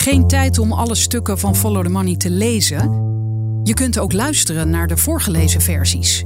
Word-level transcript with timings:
Geen 0.00 0.26
tijd 0.26 0.58
om 0.58 0.72
alle 0.72 0.94
stukken 0.94 1.38
van 1.38 1.56
Follow 1.56 1.84
the 1.84 1.90
Money 1.90 2.16
te 2.16 2.30
lezen? 2.30 2.78
Je 3.62 3.74
kunt 3.74 3.98
ook 3.98 4.12
luisteren 4.12 4.70
naar 4.70 4.86
de 4.86 4.96
voorgelezen 4.96 5.60
versies. 5.60 6.24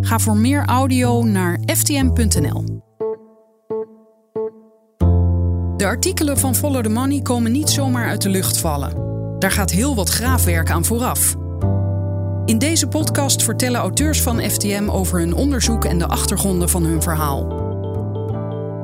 Ga 0.00 0.18
voor 0.18 0.36
meer 0.36 0.64
audio 0.66 1.22
naar 1.22 1.60
ftm.nl. 1.66 2.64
De 5.76 5.84
artikelen 5.86 6.38
van 6.38 6.54
Follow 6.54 6.82
the 6.82 6.88
Money 6.88 7.20
komen 7.20 7.52
niet 7.52 7.70
zomaar 7.70 8.08
uit 8.08 8.22
de 8.22 8.28
lucht 8.28 8.58
vallen. 8.58 8.92
Daar 9.38 9.50
gaat 9.50 9.70
heel 9.70 9.94
wat 9.94 10.08
graafwerk 10.08 10.70
aan 10.70 10.84
vooraf. 10.84 11.34
In 12.44 12.58
deze 12.58 12.86
podcast 12.86 13.42
vertellen 13.42 13.80
auteurs 13.80 14.22
van 14.22 14.40
FTM 14.40 14.88
over 14.88 15.18
hun 15.18 15.34
onderzoek 15.34 15.84
en 15.84 15.98
de 15.98 16.06
achtergronden 16.06 16.68
van 16.68 16.84
hun 16.84 17.02
verhaal. 17.02 17.46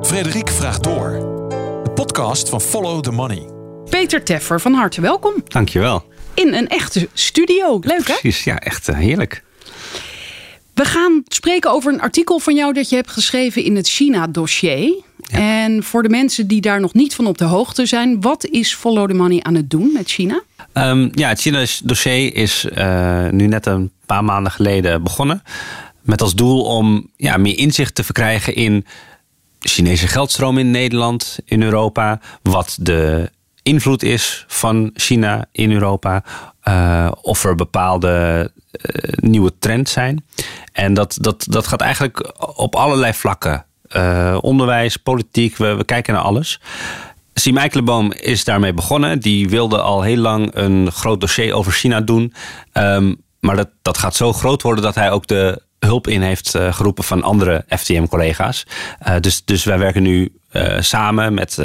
Frederik 0.01 0.49
vraagt 0.49 0.83
door. 0.83 1.11
De 1.83 1.91
podcast 1.93 2.49
van 2.49 2.61
Follow 2.61 3.01
the 3.01 3.11
Money. 3.11 3.58
Peter 3.89 4.23
Teffer, 4.23 4.61
van 4.61 4.73
harte 4.73 5.01
welkom. 5.01 5.33
Dankjewel. 5.47 6.03
In 6.33 6.53
een 6.53 6.67
echte 6.67 7.09
studio. 7.13 7.79
Leuk 7.81 8.07
hè? 8.07 8.13
Precies, 8.13 8.43
ja, 8.43 8.59
echt 8.59 8.87
eh, 8.87 8.95
heerlijk. 8.95 9.43
We 10.73 10.85
gaan 10.85 11.23
spreken 11.27 11.71
over 11.71 11.93
een 11.93 12.01
artikel 12.01 12.39
van 12.39 12.55
jou 12.55 12.73
dat 12.73 12.89
je 12.89 12.95
hebt 12.95 13.11
geschreven 13.11 13.63
in 13.63 13.75
het 13.75 13.87
China-dossier. 13.87 15.03
En 15.29 15.83
voor 15.83 16.03
de 16.03 16.09
mensen 16.09 16.47
die 16.47 16.61
daar 16.61 16.79
nog 16.79 16.93
niet 16.93 17.15
van 17.15 17.27
op 17.27 17.37
de 17.37 17.43
hoogte 17.43 17.85
zijn, 17.85 18.21
wat 18.21 18.45
is 18.45 18.75
Follow 18.75 19.07
the 19.07 19.13
Money 19.13 19.41
aan 19.41 19.55
het 19.55 19.69
doen 19.69 19.91
met 19.93 20.09
China? 20.09 20.41
Um, 20.73 21.09
ja, 21.13 21.29
het 21.29 21.39
China-dossier 21.39 22.35
is 22.35 22.65
uh, 22.77 23.29
nu 23.29 23.47
net 23.47 23.65
een 23.65 23.91
paar 24.05 24.23
maanden 24.23 24.51
geleden 24.51 25.03
begonnen. 25.03 25.43
Met 26.01 26.21
als 26.21 26.35
doel 26.35 26.63
om 26.63 27.09
ja, 27.15 27.37
meer 27.37 27.57
inzicht 27.57 27.95
te 27.95 28.03
verkrijgen 28.03 28.55
in 28.55 28.85
Chinese 29.59 30.07
geldstroom 30.07 30.57
in 30.57 30.71
Nederland, 30.71 31.39
in 31.45 31.63
Europa. 31.63 32.19
Wat 32.41 32.77
de 32.81 33.29
invloed 33.63 34.03
is 34.03 34.45
van 34.47 34.91
China 34.93 35.45
in 35.51 35.71
Europa. 35.71 36.23
Uh, 36.67 37.11
of 37.21 37.43
er 37.43 37.55
bepaalde 37.55 38.51
uh, 38.71 39.13
nieuwe 39.15 39.53
trends 39.59 39.91
zijn. 39.91 40.25
En 40.73 40.93
dat, 40.93 41.17
dat, 41.21 41.45
dat 41.49 41.67
gaat 41.67 41.81
eigenlijk 41.81 42.33
op 42.57 42.75
allerlei 42.75 43.13
vlakken. 43.13 43.65
Uh, 43.91 44.37
onderwijs, 44.41 44.97
politiek, 44.97 45.57
we, 45.57 45.75
we 45.75 45.83
kijken 45.83 46.13
naar 46.13 46.23
alles. 46.23 46.59
Siem 47.33 47.57
Eikelenboom 47.57 48.11
is 48.11 48.43
daarmee 48.43 48.73
begonnen. 48.73 49.19
Die 49.19 49.49
wilde 49.49 49.81
al 49.81 50.01
heel 50.01 50.17
lang 50.17 50.49
een 50.53 50.91
groot 50.91 51.19
dossier 51.19 51.53
over 51.53 51.71
China 51.71 52.01
doen. 52.01 52.33
Um, 52.73 53.21
maar 53.39 53.55
dat, 53.55 53.69
dat 53.81 53.97
gaat 53.97 54.15
zo 54.15 54.33
groot 54.33 54.61
worden 54.61 54.83
dat 54.83 54.95
hij 54.95 55.11
ook 55.11 55.27
de 55.27 55.61
hulp 55.79 56.07
in 56.07 56.21
heeft 56.21 56.57
geroepen 56.69 57.03
van 57.03 57.23
andere 57.23 57.65
FTM-collega's. 57.67 58.65
Dus, 59.19 59.45
dus 59.45 59.63
wij 59.63 59.79
werken 59.79 60.03
nu 60.03 60.33
samen 60.79 61.33
met 61.33 61.57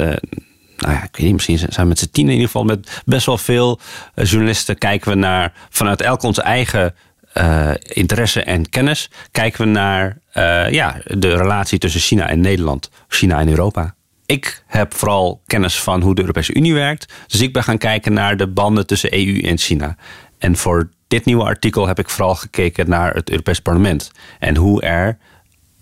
nou 0.77 0.93
ja, 0.93 1.03
ik 1.03 1.15
weet 1.15 1.25
niet, 1.25 1.33
misschien 1.33 1.57
zijn 1.57 1.71
we 1.75 1.85
met 1.85 1.99
z'n 1.99 2.09
tien 2.11 2.25
in 2.25 2.31
ieder 2.31 2.45
geval 2.45 2.63
met 2.63 3.01
best 3.05 3.25
wel 3.25 3.37
veel 3.37 3.79
journalisten 4.15 4.77
kijken 4.77 5.11
we 5.11 5.17
naar 5.17 5.53
vanuit 5.69 6.01
elk 6.01 6.23
onze 6.23 6.41
eigen 6.41 6.95
uh, 7.37 7.71
interesse 7.81 8.43
en 8.43 8.69
kennis 8.69 9.09
kijken 9.31 9.65
we 9.65 9.71
naar 9.71 10.17
uh, 10.33 10.71
ja, 10.71 11.01
de 11.03 11.35
relatie 11.35 11.79
tussen 11.79 12.01
China 12.01 12.29
en 12.29 12.39
Nederland, 12.39 12.89
China 13.07 13.39
en 13.39 13.49
Europa. 13.49 13.95
Ik 14.25 14.63
heb 14.67 14.93
vooral 14.93 15.41
kennis 15.45 15.79
van 15.79 16.01
hoe 16.01 16.15
de 16.15 16.21
Europese 16.21 16.53
Unie 16.53 16.73
werkt. 16.73 17.13
Dus 17.27 17.41
ik 17.41 17.53
ben 17.53 17.63
gaan 17.63 17.77
kijken 17.77 18.13
naar 18.13 18.37
de 18.37 18.47
banden 18.47 18.87
tussen 18.87 19.13
EU 19.13 19.41
en 19.41 19.57
China. 19.57 19.95
En 20.37 20.55
voor 20.55 20.89
dit 21.07 21.25
nieuwe 21.25 21.43
artikel 21.43 21.87
heb 21.87 21.99
ik 21.99 22.09
vooral 22.09 22.35
gekeken 22.35 22.89
naar 22.89 23.13
het 23.13 23.29
Europees 23.29 23.59
Parlement. 23.59 24.11
En 24.39 24.55
hoe 24.55 24.81
er, 24.81 25.17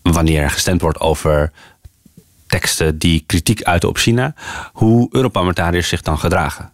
wanneer 0.01 0.41
er 0.41 0.49
gestemd 0.49 0.81
wordt 0.81 0.99
over 0.99 1.51
teksten 2.53 2.97
die 2.97 3.23
kritiek 3.25 3.63
uiten 3.63 3.89
op 3.89 3.97
China, 3.97 4.33
hoe 4.73 5.07
Europarlementariërs 5.11 5.87
zich 5.87 6.01
dan 6.01 6.19
gedragen. 6.19 6.71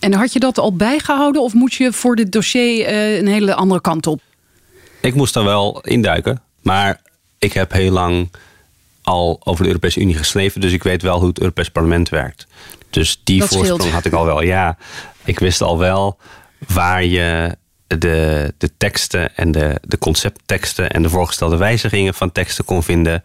En 0.00 0.12
had 0.12 0.32
je 0.32 0.38
dat 0.38 0.58
al 0.58 0.76
bijgehouden 0.76 1.42
of 1.42 1.52
moet 1.52 1.74
je 1.74 1.92
voor 1.92 2.16
dit 2.16 2.32
dossier 2.32 2.92
uh, 2.92 3.18
een 3.18 3.26
hele 3.26 3.54
andere 3.54 3.80
kant 3.80 4.06
op? 4.06 4.20
Ik 5.00 5.14
moest 5.14 5.36
er 5.36 5.44
wel 5.44 5.80
induiken, 5.80 6.42
maar 6.62 7.00
ik 7.38 7.52
heb 7.52 7.72
heel 7.72 7.92
lang 7.92 8.30
al 9.02 9.40
over 9.44 9.62
de 9.62 9.68
Europese 9.68 10.00
Unie 10.00 10.14
geschreven, 10.14 10.60
dus 10.60 10.72
ik 10.72 10.82
weet 10.82 11.02
wel 11.02 11.18
hoe 11.18 11.28
het 11.28 11.40
Europees 11.40 11.70
Parlement 11.70 12.08
werkt. 12.08 12.46
Dus 12.90 13.20
die 13.24 13.38
Dat 13.38 13.48
voorsprong 13.48 13.80
scheelt. 13.80 13.94
had 13.94 14.04
ik 14.04 14.12
al 14.12 14.24
wel. 14.24 14.42
Ja, 14.42 14.76
ik 15.24 15.38
wist 15.38 15.60
al 15.60 15.78
wel 15.78 16.18
waar 16.66 17.04
je 17.04 17.56
de, 17.86 18.54
de 18.58 18.70
teksten 18.76 19.36
en 19.36 19.52
de, 19.52 19.78
de 19.82 19.98
conceptteksten 19.98 20.90
en 20.90 21.02
de 21.02 21.08
voorgestelde 21.08 21.56
wijzigingen 21.56 22.14
van 22.14 22.32
teksten 22.32 22.64
kon 22.64 22.82
vinden. 22.82 23.22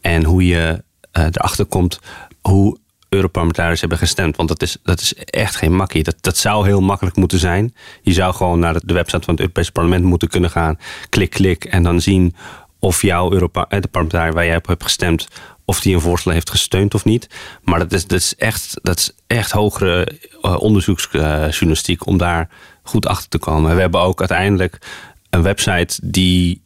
En 0.00 0.24
hoe 0.24 0.46
je 0.46 0.82
uh, 1.18 1.24
erachter 1.24 1.64
komt 1.64 2.00
hoe 2.40 2.78
Europarlementariërs 3.08 3.80
hebben 3.80 3.98
gestemd. 3.98 4.36
Want 4.36 4.48
dat 4.48 4.62
is, 4.62 4.76
dat 4.82 5.00
is 5.00 5.14
echt 5.14 5.56
geen 5.56 5.76
makkie. 5.76 6.02
Dat, 6.02 6.16
dat 6.20 6.36
zou 6.36 6.66
heel 6.66 6.80
makkelijk 6.80 7.16
moeten 7.16 7.38
zijn. 7.38 7.74
Je 8.02 8.12
zou 8.12 8.34
gewoon 8.34 8.58
naar 8.58 8.80
de 8.84 8.94
website 8.94 9.24
van 9.24 9.34
het 9.34 9.40
Europese 9.40 9.72
parlement 9.72 10.04
moeten 10.04 10.28
kunnen 10.28 10.50
gaan. 10.50 10.78
Klik, 11.08 11.30
klik. 11.30 11.64
En 11.64 11.82
dan 11.82 12.00
zien 12.00 12.34
of 12.78 13.02
jouw 13.02 13.32
Europa, 13.32 13.66
de 13.68 13.88
parlementariër 13.88 14.34
waar 14.34 14.46
jij 14.46 14.56
op 14.56 14.66
hebt 14.66 14.82
gestemd. 14.82 15.28
of 15.64 15.80
die 15.80 15.94
een 15.94 16.00
voorstel 16.00 16.32
heeft 16.32 16.50
gesteund 16.50 16.94
of 16.94 17.04
niet. 17.04 17.28
Maar 17.62 17.78
dat 17.78 17.92
is, 17.92 18.06
dat 18.06 18.18
is, 18.18 18.36
echt, 18.36 18.78
dat 18.82 18.98
is 18.98 19.12
echt 19.26 19.50
hogere 19.50 20.18
uh, 20.42 20.60
onderzoeksjournalistiek 20.60 22.06
om 22.06 22.18
daar 22.18 22.48
goed 22.82 23.06
achter 23.06 23.28
te 23.28 23.38
komen. 23.38 23.74
We 23.74 23.80
hebben 23.80 24.00
ook 24.00 24.18
uiteindelijk 24.18 24.78
een 25.30 25.42
website 25.42 25.98
die 26.02 26.62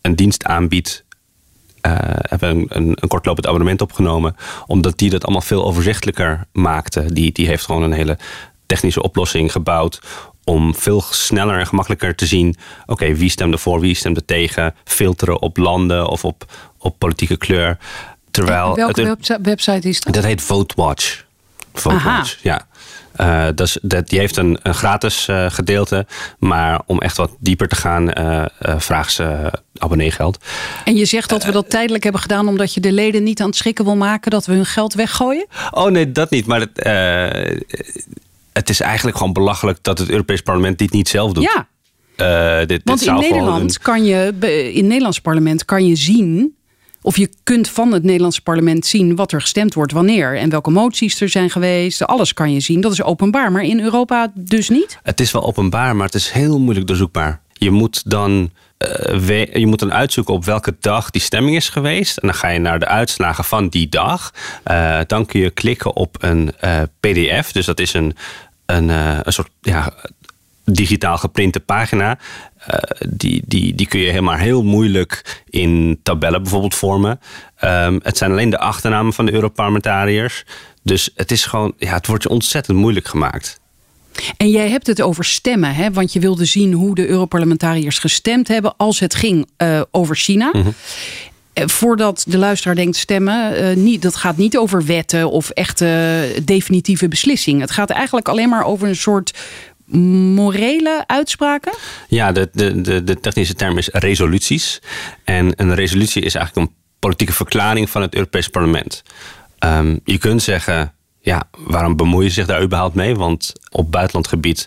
een 0.00 0.16
dienst 0.16 0.44
aanbiedt 0.44 1.04
hebben 2.20 2.50
een, 2.50 2.66
een, 2.68 2.96
een 3.00 3.08
kortlopend 3.08 3.46
abonnement 3.46 3.80
opgenomen. 3.80 4.36
Omdat 4.66 4.98
die 4.98 5.10
dat 5.10 5.24
allemaal 5.24 5.42
veel 5.42 5.64
overzichtelijker 5.64 6.44
maakte. 6.52 7.12
Die, 7.12 7.32
die 7.32 7.46
heeft 7.46 7.64
gewoon 7.64 7.82
een 7.82 7.92
hele 7.92 8.18
technische 8.66 9.02
oplossing 9.02 9.52
gebouwd. 9.52 10.00
Om 10.44 10.74
veel 10.74 11.00
sneller 11.10 11.58
en 11.58 11.66
gemakkelijker 11.66 12.14
te 12.14 12.26
zien. 12.26 12.56
Oké, 12.82 12.92
okay, 12.92 13.16
wie 13.16 13.30
stemde 13.30 13.58
voor, 13.58 13.80
wie 13.80 13.94
stemde 13.94 14.24
tegen. 14.24 14.74
Filteren 14.84 15.42
op 15.42 15.56
landen 15.56 16.08
of 16.08 16.24
op, 16.24 16.44
op 16.78 16.98
politieke 16.98 17.36
kleur. 17.36 17.78
Terwijl 18.30 18.74
welke 18.74 19.00
het, 19.00 19.38
website 19.42 19.88
is 19.88 20.00
dat? 20.00 20.14
Dat 20.14 20.24
heet 20.24 20.42
VoteWatch. 20.42 21.24
VoteWatch, 21.74 22.38
ja. 22.42 22.66
Uh, 23.20 23.46
dat, 23.54 23.78
dat, 23.82 24.08
die 24.08 24.18
heeft 24.18 24.36
een, 24.36 24.58
een 24.62 24.74
gratis 24.74 25.28
uh, 25.28 25.50
gedeelte. 25.50 26.06
Maar 26.38 26.80
om 26.86 27.00
echt 27.00 27.16
wat 27.16 27.30
dieper 27.40 27.68
te 27.68 27.76
gaan, 27.76 28.10
uh, 28.18 28.44
vraagt 28.60 29.12
ze 29.12 29.52
abonneegeld. 29.78 30.38
En 30.84 30.96
je 30.96 31.04
zegt 31.04 31.28
dat 31.28 31.44
we 31.44 31.52
dat 31.52 31.70
tijdelijk 31.70 32.02
hebben 32.02 32.20
gedaan 32.20 32.48
omdat 32.48 32.74
je 32.74 32.80
de 32.80 32.92
leden 32.92 33.22
niet 33.22 33.40
aan 33.40 33.46
het 33.46 33.56
schrikken 33.56 33.84
wil 33.84 33.96
maken 33.96 34.30
dat 34.30 34.46
we 34.46 34.52
hun 34.52 34.66
geld 34.66 34.94
weggooien? 34.94 35.46
Oh 35.70 35.90
nee, 35.90 36.12
dat 36.12 36.30
niet. 36.30 36.46
Maar 36.46 36.60
het, 36.60 36.70
het 38.52 38.68
is 38.68 38.80
eigenlijk 38.80 39.16
gewoon 39.16 39.32
belachelijk 39.32 39.78
dat 39.82 39.98
het 39.98 40.10
Europees 40.10 40.40
Parlement 40.40 40.78
dit 40.78 40.92
niet 40.92 41.08
zelf 41.08 41.32
doet. 41.32 41.50
Ja. 41.54 41.66
Dit, 42.66 42.80
Want 42.84 42.98
dit 42.98 43.08
in 43.08 43.14
Nederland 43.14 43.74
een... 43.74 43.82
kan 43.82 44.04
je, 44.04 44.34
in 44.72 44.76
het 44.76 44.84
Nederlands 44.84 45.20
parlement 45.20 45.64
kan 45.64 45.86
je 45.86 45.96
zien. 45.96 46.56
Of 47.02 47.16
je 47.16 47.30
kunt 47.42 47.68
van 47.68 47.92
het 47.92 48.02
Nederlandse 48.02 48.42
parlement 48.42 48.86
zien 48.86 49.16
wat 49.16 49.32
er 49.32 49.40
gestemd 49.40 49.74
wordt, 49.74 49.92
wanneer 49.92 50.36
en 50.36 50.50
welke 50.50 50.70
moties 50.70 51.20
er 51.20 51.28
zijn 51.28 51.50
geweest. 51.50 52.06
Alles 52.06 52.34
kan 52.34 52.52
je 52.52 52.60
zien. 52.60 52.80
Dat 52.80 52.92
is 52.92 53.02
openbaar. 53.02 53.52
Maar 53.52 53.62
in 53.62 53.80
Europa 53.80 54.32
dus 54.34 54.68
niet? 54.68 54.98
Het 55.02 55.20
is 55.20 55.32
wel 55.32 55.44
openbaar, 55.46 55.96
maar 55.96 56.06
het 56.06 56.14
is 56.14 56.30
heel 56.30 56.58
moeilijk 56.58 56.86
doorzoekbaar. 56.86 57.40
Je 57.52 57.70
moet 57.70 58.10
dan 58.10 58.50
uh, 58.78 59.44
je 59.54 59.66
moet 59.66 59.78
dan 59.78 59.92
uitzoeken 59.92 60.34
op 60.34 60.44
welke 60.44 60.76
dag 60.80 61.10
die 61.10 61.22
stemming 61.22 61.56
is 61.56 61.68
geweest. 61.68 62.16
En 62.16 62.28
dan 62.28 62.36
ga 62.36 62.48
je 62.48 62.58
naar 62.58 62.78
de 62.78 62.86
uitslagen 62.86 63.44
van 63.44 63.68
die 63.68 63.88
dag. 63.88 64.32
Uh, 64.70 65.00
dan 65.06 65.26
kun 65.26 65.40
je 65.40 65.50
klikken 65.50 65.96
op 65.96 66.16
een 66.20 66.52
uh, 66.64 66.82
PDF. 67.00 67.52
Dus 67.52 67.66
dat 67.66 67.80
is 67.80 67.92
een, 67.92 68.16
een, 68.66 68.88
een 68.88 69.32
soort 69.32 69.50
ja, 69.60 69.92
digitaal 70.74 71.18
geprinte 71.18 71.60
pagina. 71.60 72.18
die, 73.08 73.42
die, 73.46 73.74
die 73.74 73.86
kun 73.86 74.00
je 74.00 74.10
helemaal 74.10 74.36
heel 74.36 74.62
moeilijk 74.62 75.42
in 75.50 76.00
tabellen 76.02 76.42
bijvoorbeeld 76.42 76.74
vormen. 76.74 77.20
Um, 77.64 78.00
het 78.02 78.16
zijn 78.16 78.30
alleen 78.30 78.50
de 78.50 78.58
achternamen 78.58 79.12
van 79.12 79.26
de 79.26 79.32
Europarlementariërs. 79.32 80.44
Dus 80.82 81.10
het 81.14 81.30
is 81.30 81.44
gewoon, 81.44 81.72
ja, 81.76 81.94
het 81.94 82.06
wordt 82.06 82.22
je 82.22 82.28
ontzettend 82.28 82.78
moeilijk 82.78 83.08
gemaakt. 83.08 83.60
En 84.36 84.50
jij 84.50 84.68
hebt 84.68 84.86
het 84.86 85.02
over 85.02 85.24
stemmen, 85.24 85.74
hè? 85.74 85.92
want 85.92 86.12
je 86.12 86.20
wilde 86.20 86.44
zien 86.44 86.72
hoe 86.72 86.94
de 86.94 87.06
Europarlementariërs 87.06 87.98
gestemd 87.98 88.48
hebben 88.48 88.74
als 88.76 89.00
het 89.00 89.14
ging 89.14 89.48
uh, 89.62 89.80
over 89.90 90.16
China. 90.16 90.50
Mm 90.52 90.62
-hmm. 90.62 90.74
Voordat 91.68 92.24
de 92.28 92.38
luisteraar 92.38 92.74
denkt 92.74 92.96
stemmen, 92.96 93.62
uh, 93.62 93.76
niet, 93.76 94.02
dat 94.02 94.16
gaat 94.16 94.36
niet 94.36 94.56
over 94.56 94.84
wetten 94.84 95.30
of 95.30 95.50
echte 95.50 96.42
definitieve 96.44 97.08
beslissingen. 97.08 97.60
Het 97.60 97.70
gaat 97.70 97.90
eigenlijk 97.90 98.28
alleen 98.28 98.48
maar 98.48 98.64
over 98.64 98.88
een 98.88 98.96
soort 98.96 99.34
morele 100.34 101.04
uitspraken? 101.06 101.72
Ja, 102.08 102.32
de, 102.32 102.48
de, 102.52 102.80
de, 102.80 103.04
de 103.04 103.20
technische 103.20 103.54
term 103.54 103.78
is 103.78 103.88
resoluties. 103.92 104.80
En 105.24 105.52
een 105.56 105.74
resolutie 105.74 106.22
is 106.22 106.34
eigenlijk 106.34 106.68
een 106.68 106.76
politieke 106.98 107.32
verklaring 107.32 107.90
van 107.90 108.02
het 108.02 108.14
Europees 108.14 108.48
Parlement. 108.48 109.02
Um, 109.64 110.00
je 110.04 110.18
kunt 110.18 110.42
zeggen, 110.42 110.92
ja, 111.20 111.48
waarom 111.58 111.96
bemoeien 111.96 112.28
ze 112.28 112.34
zich 112.34 112.46
daar 112.46 112.62
überhaupt 112.62 112.94
mee? 112.94 113.14
Want 113.14 113.52
op 113.70 113.92
buitenlandgebied 113.92 114.66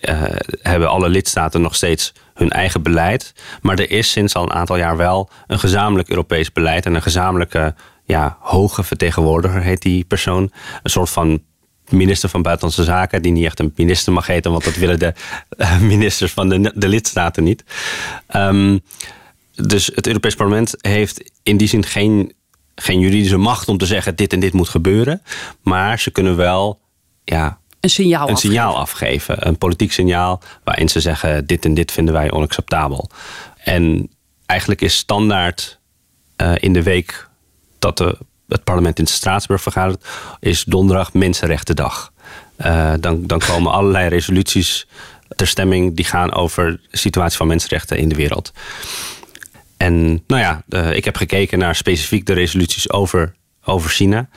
uh, 0.00 0.22
hebben 0.62 0.88
alle 0.88 1.08
lidstaten 1.08 1.60
nog 1.60 1.74
steeds 1.74 2.12
hun 2.34 2.50
eigen 2.50 2.82
beleid. 2.82 3.32
Maar 3.60 3.78
er 3.78 3.90
is 3.90 4.10
sinds 4.10 4.34
al 4.34 4.42
een 4.42 4.52
aantal 4.52 4.76
jaar 4.76 4.96
wel 4.96 5.30
een 5.46 5.58
gezamenlijk 5.58 6.08
Europees 6.08 6.52
beleid 6.52 6.86
en 6.86 6.94
een 6.94 7.02
gezamenlijke 7.02 7.74
ja, 8.04 8.36
hoge 8.40 8.82
vertegenwoordiger 8.82 9.62
heet 9.62 9.82
die 9.82 10.04
persoon. 10.04 10.52
Een 10.82 10.90
soort 10.90 11.10
van 11.10 11.42
minister 11.92 12.28
van 12.28 12.42
Buitenlandse 12.42 12.84
Zaken, 12.84 13.22
die 13.22 13.32
niet 13.32 13.44
echt 13.44 13.58
een 13.58 13.72
minister 13.76 14.12
mag 14.12 14.26
heten, 14.26 14.50
want 14.50 14.64
dat 14.64 14.76
willen 14.76 14.98
de 14.98 15.14
eh, 15.48 15.80
ministers 15.80 16.32
van 16.32 16.48
de, 16.48 16.72
de 16.74 16.88
lidstaten 16.88 17.44
niet. 17.44 17.64
Ehm, 18.26 18.78
dus 19.54 19.90
het 19.94 20.06
Europees 20.06 20.34
Parlement 20.34 20.74
heeft 20.80 21.30
in 21.42 21.56
die 21.56 21.68
zin 21.68 21.84
geen, 21.84 22.32
geen 22.74 23.00
juridische 23.00 23.36
macht 23.36 23.68
om 23.68 23.78
te 23.78 23.86
zeggen 23.86 24.16
dit 24.16 24.32
en 24.32 24.40
dit 24.40 24.52
moet 24.52 24.68
gebeuren. 24.68 25.22
Maar 25.62 25.98
ze 25.98 26.10
kunnen 26.10 26.36
wel 26.36 26.80
ja, 27.24 27.58
een 27.80 27.90
signaal, 27.90 28.28
een 28.28 28.36
signaal 28.36 28.76
afgeven. 28.76 29.46
Een 29.46 29.58
politiek 29.58 29.92
signaal 29.92 30.42
waarin 30.64 30.88
ze 30.88 31.00
zeggen 31.00 31.46
dit 31.46 31.64
en 31.64 31.74
dit 31.74 31.92
vinden 31.92 32.14
wij 32.14 32.32
onacceptabel. 32.32 33.10
En 33.56 34.10
eigenlijk 34.46 34.80
is 34.80 34.96
standaard 34.96 35.80
uh, 36.36 36.52
in 36.58 36.72
de 36.72 36.82
week 36.82 37.28
dat 37.78 37.98
de, 37.98 38.18
het 38.52 38.64
parlement 38.64 38.98
in 38.98 39.06
Straatsburg 39.06 39.62
vergadert, 39.62 40.04
is 40.40 40.64
donderdag 40.64 41.12
Mensenrechtendag. 41.12 42.12
Uh, 42.58 42.92
dan, 43.00 43.26
dan 43.26 43.38
komen 43.38 43.72
allerlei 43.78 44.08
resoluties 44.08 44.86
ter 45.36 45.46
stemming 45.46 45.96
die 45.96 46.04
gaan 46.04 46.32
over 46.32 46.80
de 46.90 46.96
situatie 46.96 47.36
van 47.36 47.46
mensenrechten 47.46 47.98
in 47.98 48.08
de 48.08 48.14
wereld. 48.14 48.52
En 49.76 50.22
nou 50.26 50.40
ja, 50.40 50.62
uh, 50.68 50.94
ik 50.94 51.04
heb 51.04 51.16
gekeken 51.16 51.58
naar 51.58 51.74
specifiek 51.74 52.26
de 52.26 52.32
resoluties 52.32 52.90
over, 52.90 53.34
over 53.64 53.90
China. 53.90 54.28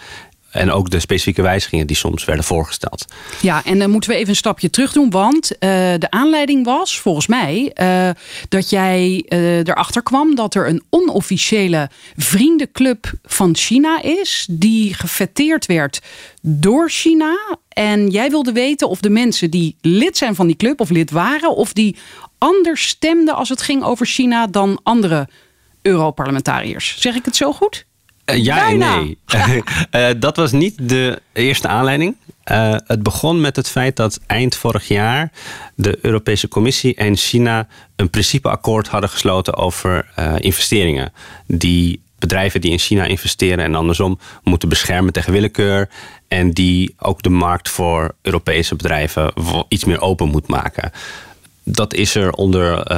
En 0.55 0.71
ook 0.71 0.89
de 0.89 0.99
specifieke 0.99 1.41
wijzigingen 1.41 1.87
die 1.87 1.95
soms 1.95 2.25
werden 2.25 2.45
voorgesteld. 2.45 3.05
Ja, 3.41 3.63
en 3.65 3.79
dan 3.79 3.89
moeten 3.89 4.09
we 4.09 4.15
even 4.15 4.29
een 4.29 4.35
stapje 4.35 4.69
terug 4.69 4.91
doen. 4.91 5.09
Want 5.09 5.51
uh, 5.51 5.59
de 5.97 6.07
aanleiding 6.09 6.65
was, 6.65 6.99
volgens 6.99 7.27
mij, 7.27 7.71
uh, 7.81 8.09
dat 8.49 8.69
jij 8.69 9.25
uh, 9.29 9.57
erachter 9.57 10.03
kwam 10.03 10.35
dat 10.35 10.55
er 10.55 10.67
een 10.67 10.83
onofficiële 10.89 11.89
vriendenclub 12.17 13.11
van 13.23 13.55
China 13.55 14.01
is. 14.01 14.47
Die 14.49 14.93
gefeteerd 14.93 15.65
werd 15.65 16.01
door 16.41 16.89
China. 16.89 17.57
En 17.69 18.09
jij 18.09 18.29
wilde 18.29 18.51
weten 18.51 18.89
of 18.89 18.99
de 18.99 19.09
mensen 19.09 19.51
die 19.51 19.75
lid 19.81 20.17
zijn 20.17 20.35
van 20.35 20.47
die 20.47 20.55
club, 20.55 20.79
of 20.79 20.89
lid 20.89 21.11
waren, 21.11 21.55
of 21.55 21.73
die 21.73 21.95
anders 22.37 22.87
stemden 22.87 23.35
als 23.35 23.49
het 23.49 23.61
ging 23.61 23.83
over 23.83 24.05
China 24.05 24.47
dan 24.47 24.79
andere 24.83 25.29
Europarlementariërs. 25.81 26.95
Zeg 26.99 27.15
ik 27.15 27.25
het 27.25 27.35
zo 27.35 27.53
goed? 27.53 27.85
Uh, 28.25 28.43
ja 28.43 28.69
en 28.69 28.77
nee. 28.77 29.17
uh, 29.91 30.09
dat 30.19 30.35
was 30.35 30.51
niet 30.51 30.89
de 30.89 31.21
eerste 31.33 31.67
aanleiding. 31.67 32.15
Uh, 32.51 32.75
het 32.85 33.03
begon 33.03 33.41
met 33.41 33.55
het 33.55 33.69
feit 33.69 33.95
dat 33.95 34.19
eind 34.27 34.55
vorig 34.55 34.87
jaar 34.87 35.31
de 35.75 35.99
Europese 36.01 36.47
Commissie 36.47 36.95
en 36.95 37.15
China 37.15 37.67
een 37.95 38.09
principeakkoord 38.09 38.87
hadden 38.87 39.09
gesloten 39.09 39.55
over 39.55 40.09
investeringen. 40.37 41.13
Die 41.47 42.01
bedrijven 42.19 42.61
die 42.61 42.71
in 42.71 42.79
China 42.79 43.03
investeren 43.03 43.63
en 43.63 43.75
andersom 43.75 44.19
moeten 44.43 44.69
beschermen 44.69 45.13
tegen 45.13 45.33
willekeur. 45.33 45.89
En 46.27 46.51
die 46.51 46.95
ook 46.97 47.21
de 47.21 47.29
markt 47.29 47.69
voor 47.69 48.15
Europese 48.21 48.75
bedrijven 48.75 49.33
iets 49.67 49.85
meer 49.85 50.01
open 50.01 50.27
moet 50.27 50.47
maken. 50.47 50.91
Dat 51.63 51.93
is 51.93 52.15
er 52.15 52.31
onder 52.31 52.91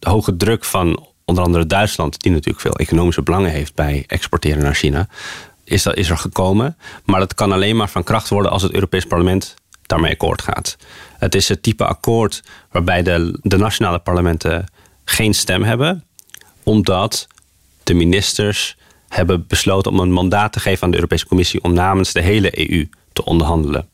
hoge 0.00 0.36
druk 0.36 0.64
van 0.64 1.09
onder 1.30 1.44
andere 1.44 1.66
Duitsland, 1.66 2.20
die 2.20 2.32
natuurlijk 2.32 2.60
veel 2.60 2.76
economische 2.76 3.22
belangen 3.22 3.50
heeft 3.50 3.74
bij 3.74 4.04
exporteren 4.06 4.62
naar 4.62 4.74
China, 4.74 5.08
is, 5.64 5.82
dat, 5.82 5.96
is 5.96 6.10
er 6.10 6.18
gekomen. 6.18 6.76
Maar 7.04 7.20
dat 7.20 7.34
kan 7.34 7.52
alleen 7.52 7.76
maar 7.76 7.88
van 7.88 8.04
kracht 8.04 8.28
worden 8.28 8.50
als 8.50 8.62
het 8.62 8.72
Europees 8.72 9.04
Parlement 9.04 9.54
daarmee 9.82 10.12
akkoord 10.12 10.42
gaat. 10.42 10.76
Het 11.18 11.34
is 11.34 11.48
het 11.48 11.62
type 11.62 11.86
akkoord 11.86 12.42
waarbij 12.70 13.02
de, 13.02 13.38
de 13.42 13.56
nationale 13.56 13.98
parlementen 13.98 14.66
geen 15.04 15.34
stem 15.34 15.62
hebben, 15.62 16.04
omdat 16.62 17.26
de 17.82 17.94
ministers 17.94 18.76
hebben 19.08 19.46
besloten 19.46 19.92
om 19.92 20.00
een 20.00 20.12
mandaat 20.12 20.52
te 20.52 20.60
geven 20.60 20.82
aan 20.82 20.90
de 20.90 20.96
Europese 20.96 21.26
Commissie 21.26 21.62
om 21.62 21.72
namens 21.72 22.12
de 22.12 22.20
hele 22.20 22.70
EU 22.70 22.88
te 23.12 23.24
onderhandelen. 23.24 23.88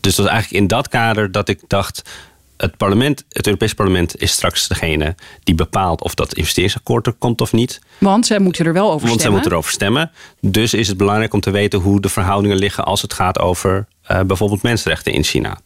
Dus 0.00 0.14
dat 0.14 0.24
was 0.24 0.34
eigenlijk 0.34 0.62
in 0.62 0.68
dat 0.68 0.88
kader 0.88 1.32
dat 1.32 1.48
ik 1.48 1.60
dacht: 1.66 2.10
het, 2.56 2.76
parlement, 2.76 3.24
het 3.28 3.46
Europees 3.46 3.74
Parlement 3.74 4.20
is 4.20 4.30
straks 4.30 4.68
degene 4.68 5.14
die 5.44 5.54
bepaalt 5.54 6.02
of 6.02 6.14
dat 6.14 6.34
investeringsakkoord 6.34 7.06
er 7.06 7.12
komt 7.12 7.40
of 7.40 7.52
niet. 7.52 7.80
Want 7.98 8.26
zij 8.26 8.38
moeten 8.38 8.66
er 8.66 8.72
wel 8.72 8.92
over 8.92 9.08
Want 9.08 9.20
stemmen. 9.20 9.22
zij 9.22 9.30
moeten 9.30 9.50
erover 9.50 9.72
stemmen. 9.72 10.10
Dus 10.40 10.74
is 10.74 10.88
het 10.88 10.96
belangrijk 10.96 11.32
om 11.32 11.40
te 11.40 11.50
weten 11.50 11.78
hoe 11.78 12.00
de 12.00 12.08
verhoudingen 12.08 12.56
liggen 12.56 12.84
als 12.84 13.02
het 13.02 13.12
gaat 13.12 13.38
over 13.38 13.86
uh, 14.10 14.20
bijvoorbeeld 14.20 14.62
mensenrechten 14.62 15.12
in 15.12 15.24
China. 15.24 15.58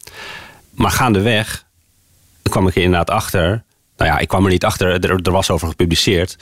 Maar 0.71 0.91
gaandeweg 0.91 1.65
kwam 2.41 2.67
ik 2.67 2.75
er 2.75 2.81
inderdaad 2.81 3.09
achter. 3.09 3.63
Nou 3.97 4.11
ja, 4.11 4.19
ik 4.19 4.27
kwam 4.27 4.43
er 4.45 4.51
niet 4.51 4.65
achter, 4.65 4.87
er, 4.87 5.19
er 5.21 5.31
was 5.31 5.49
over 5.49 5.67
gepubliceerd. 5.67 6.37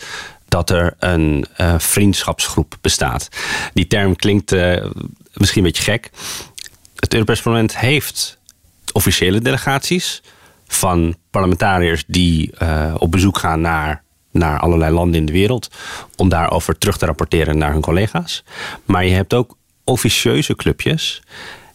Dat 0.48 0.70
er 0.70 0.96
een 1.00 1.46
uh, 1.58 1.76
vriendschapsgroep 1.78 2.78
bestaat. 2.82 3.28
Die 3.74 3.88
term 3.88 4.16
klinkt 4.16 4.52
uh, 4.52 4.86
misschien 5.34 5.64
een 5.64 5.72
beetje 5.72 5.92
gek. 5.92 6.10
Het 6.96 7.14
Europees 7.14 7.42
Parlement 7.42 7.78
heeft 7.78 8.38
officiële 8.94 9.40
delegaties 9.40 10.22
van 10.74 11.16
parlementariërs 11.32 12.04
die 12.08 12.52
uh, 12.62 12.96
op 12.98 13.12
bezoek 13.12 13.38
gaan 13.38 13.62
naar, 13.62 14.04
naar 14.32 14.60
allerlei 14.60 14.94
landen 14.94 15.20
in 15.20 15.26
de 15.26 15.32
wereld. 15.32 15.70
Om 16.16 16.30
daarover 16.30 16.78
terug 16.78 16.98
te 16.98 17.06
rapporteren 17.06 17.58
naar 17.58 17.72
hun 17.72 17.82
collega's. 17.82 18.44
Maar 18.86 19.06
je 19.06 19.14
hebt 19.14 19.34
ook 19.34 19.58
officieuze 19.84 20.56
clubjes. 20.56 21.22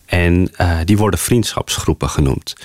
En 0.06 0.50
uh, 0.60 0.78
die 0.84 0.96
worden 0.96 1.18
vriendschapsgroepen 1.18 2.08
genoemd. 2.08 2.56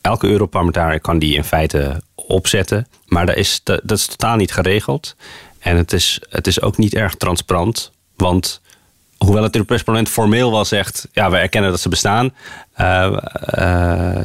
Elke 0.00 0.26
Europarlementariër 0.26 1.00
kan 1.00 1.18
die 1.18 1.36
in 1.36 1.44
feite 1.44 2.02
opzetten. 2.14 2.86
Maar 3.06 3.26
dat 3.26 3.36
is, 3.36 3.60
dat 3.64 3.90
is 3.90 4.06
totaal 4.06 4.36
niet 4.36 4.52
geregeld. 4.52 5.16
En 5.58 5.76
het 5.76 5.92
is, 5.92 6.20
het 6.28 6.46
is 6.46 6.60
ook 6.60 6.76
niet 6.76 6.94
erg 6.94 7.14
transparant. 7.14 7.92
Want 8.16 8.60
hoewel 9.18 9.42
het 9.42 9.54
Europees 9.54 9.82
Parlement 9.82 10.12
formeel 10.12 10.50
wel 10.50 10.64
zegt, 10.64 11.08
ja, 11.12 11.30
we 11.30 11.36
erkennen 11.36 11.70
dat 11.70 11.80
ze 11.80 11.88
bestaan, 11.88 12.32
uh, 12.80 13.16
uh, 13.58 14.18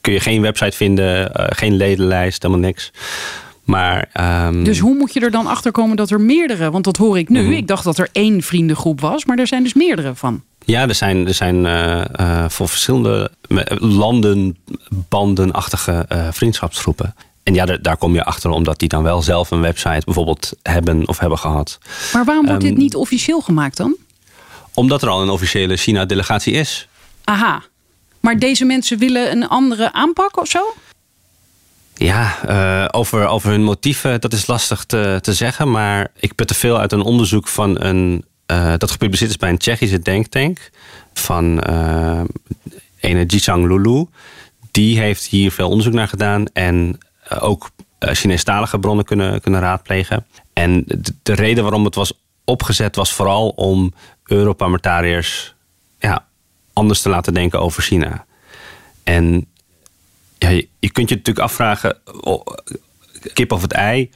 kun 0.00 0.12
je 0.12 0.20
geen 0.20 0.42
website 0.42 0.76
vinden, 0.76 1.32
uh, 1.36 1.46
geen 1.48 1.76
ledenlijst, 1.76 2.42
helemaal 2.42 2.64
niks. 2.64 2.92
Maar, 3.64 4.08
um... 4.46 4.64
Dus 4.64 4.78
hoe 4.78 4.94
moet 4.94 5.12
je 5.12 5.20
er 5.20 5.30
dan 5.30 5.46
achter 5.46 5.72
komen 5.72 5.96
dat 5.96 6.10
er 6.10 6.20
meerdere, 6.20 6.70
want 6.70 6.84
dat 6.84 6.96
hoor 6.96 7.18
ik 7.18 7.28
nu. 7.28 7.40
Mm 7.40 7.46
-hmm. 7.46 7.54
Ik 7.54 7.66
dacht 7.66 7.84
dat 7.84 7.98
er 7.98 8.08
één 8.12 8.42
vriendengroep 8.42 9.00
was, 9.00 9.24
maar 9.24 9.38
er 9.38 9.46
zijn 9.46 9.62
dus 9.62 9.74
meerdere 9.74 10.14
van. 10.14 10.42
Ja, 10.64 10.88
er 10.88 10.94
zijn, 10.94 11.26
er 11.26 11.34
zijn 11.34 11.66
voor 12.50 12.68
verschillende 12.68 13.30
landen 13.78 14.56
bandenachtige 15.08 16.06
vriendschapsgroepen. 16.30 17.14
En 17.42 17.54
ja, 17.54 17.64
daar, 17.64 17.82
daar, 17.82 17.96
kom 17.96 18.14
je 18.14 18.24
achter 18.24 18.50
omdat 18.50 18.78
die 18.78 18.88
dan 18.88 19.02
wel 19.02 19.22
zelf 19.22 19.50
een 19.50 19.60
website 19.60 20.02
bijvoorbeeld 20.04 20.52
hebben 20.62 21.08
of 21.08 21.18
hebben 21.18 21.38
gehad. 21.38 21.78
Maar 22.12 22.24
waarom 22.24 22.46
wordt 22.46 22.62
um, 22.62 22.68
dit 22.68 22.78
niet 22.78 22.94
officieel 22.94 23.40
gemaakt 23.40 23.76
dan? 23.76 23.96
Omdat 24.80 25.02
er 25.02 25.08
al 25.08 25.22
een 25.22 25.28
officiële 25.30 25.76
China-delegatie 25.76 26.52
is. 26.52 26.88
Aha. 27.24 27.62
Maar 28.20 28.38
deze 28.38 28.64
mensen 28.64 28.98
willen 28.98 29.30
een 29.30 29.48
andere 29.48 29.92
aanpak 29.92 30.38
of 30.38 30.48
zo? 30.48 30.74
Ja, 31.94 32.38
uh, 32.48 32.88
over, 32.90 33.26
over 33.26 33.50
hun 33.50 33.62
motieven, 33.62 34.20
dat 34.20 34.32
is 34.32 34.46
lastig 34.46 34.84
te, 34.84 35.18
te 35.22 35.34
zeggen. 35.34 35.70
Maar 35.70 36.10
ik 36.16 36.34
putte 36.34 36.54
veel 36.54 36.78
uit 36.78 36.92
een 36.92 37.02
onderzoek 37.02 37.48
van 37.48 37.82
een. 37.82 38.24
Uh, 38.46 38.72
dat 38.76 38.90
gepubliceerd 38.90 39.30
is 39.30 39.36
bij 39.36 39.50
een 39.50 39.58
Tsjechische 39.58 39.98
denktank. 39.98 40.70
Van 41.14 41.64
uh, 41.70 42.20
ene 43.00 43.24
Jisang 43.24 43.66
Lulu. 43.66 44.06
Die 44.70 44.98
heeft 44.98 45.24
hier 45.24 45.52
veel 45.52 45.68
onderzoek 45.68 45.94
naar 45.94 46.08
gedaan. 46.08 46.46
En 46.52 46.98
ook 47.40 47.70
Chinese-talige 47.98 48.78
bronnen 48.78 49.04
kunnen, 49.04 49.40
kunnen 49.40 49.60
raadplegen. 49.60 50.26
En 50.52 50.84
de, 50.86 51.14
de 51.22 51.32
reden 51.32 51.62
waarom 51.62 51.84
het 51.84 51.94
was 51.94 52.12
opgezet 52.50 52.96
was 52.96 53.12
vooral 53.12 53.48
om 53.48 53.92
Europarlementariërs 54.24 55.54
ja, 55.98 56.26
anders 56.72 57.02
te 57.02 57.08
laten 57.08 57.34
denken 57.34 57.60
over 57.60 57.82
China. 57.82 58.26
En 59.04 59.46
ja, 60.38 60.48
je, 60.48 60.90
kunt 60.92 61.08
je 61.08 61.14
natuurlijk 61.14 61.38
afvragen, 61.38 61.98
kip 63.32 63.52
of 63.52 63.62
het 63.62 63.72
ei, 63.72 64.10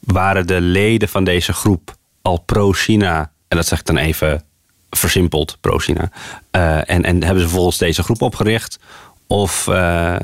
waren 0.00 0.46
de 0.46 0.60
leden 0.60 1.08
van 1.08 1.24
deze 1.24 1.52
groep 1.52 1.96
al 2.22 2.38
pro-China, 2.38 3.32
en 3.48 3.56
dat 3.56 3.66
zeg 3.66 3.78
ik 3.78 3.86
dan 3.86 3.96
even 3.96 4.44
versimpeld, 4.90 5.56
pro-China, 5.60 6.10
uh, 6.52 6.90
en, 6.90 7.04
en 7.04 7.22
hebben 7.24 7.42
ze 7.42 7.48
volgens 7.48 7.78
deze 7.78 8.02
groep 8.02 8.22
opgericht? 8.22 8.78
Of 9.26 9.66
uh, 9.66 10.16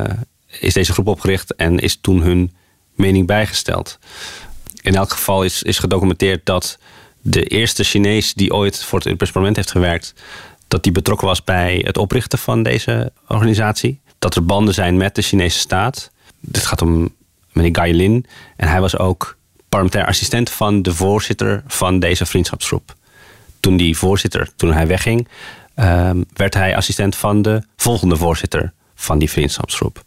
is 0.61 0.75
deze 0.75 0.93
groep 0.93 1.07
opgericht 1.07 1.55
en 1.55 1.79
is 1.79 2.01
toen 2.01 2.23
hun 2.23 2.53
mening 2.95 3.27
bijgesteld? 3.27 3.99
In 4.81 4.95
elk 4.95 5.13
geval 5.13 5.43
is, 5.45 5.63
is 5.63 5.79
gedocumenteerd 5.79 6.47
dat 6.47 6.79
de 7.31 7.45
eerste 7.45 7.85
Chinees 7.85 8.35
die 8.35 8.55
ooit 8.55 8.85
voor 8.85 8.99
het 8.99 9.07
Europees 9.07 9.31
Parlement 9.31 9.57
heeft 9.57 9.71
gewerkt, 9.71 10.15
dat 10.69 10.83
die 10.83 10.93
betrokken 10.93 11.27
was 11.27 11.45
bij 11.45 11.83
het 11.85 11.97
oprichten 11.97 12.39
van 12.39 12.63
deze 12.63 13.13
organisatie. 13.29 14.01
Dat 14.19 14.35
er 14.35 14.45
banden 14.45 14.75
zijn 14.75 14.97
met 14.97 15.15
de 15.15 15.23
Chinese 15.23 15.59
staat. 15.59 16.11
Dit 16.41 16.67
gaat 16.67 16.83
om 16.83 17.15
meneer 17.53 17.75
Gai 17.75 17.95
Lin. 17.95 18.27
En 18.57 18.69
hij 18.69 18.81
was 18.81 18.99
ook 18.99 19.37
parlementair 19.69 20.07
assistent 20.07 20.51
van 20.51 20.83
de 20.83 20.95
voorzitter 20.95 21.63
van 21.67 21.99
deze 21.99 22.27
vriendschapsgroep. 22.27 22.95
Toen 23.61 23.77
die 23.77 23.97
voorzitter, 23.97 24.51
toen 24.57 24.73
hij 24.73 24.87
wegging, 24.87 25.29
um, 25.77 26.25
werd 26.33 26.55
hij 26.55 26.77
assistent 26.77 27.17
van 27.17 27.43
de 27.43 27.63
volgende 27.77 28.17
voorzitter 28.17 28.73
van 28.95 29.19
die 29.19 29.31
vriendschapsgroep. 29.31 30.03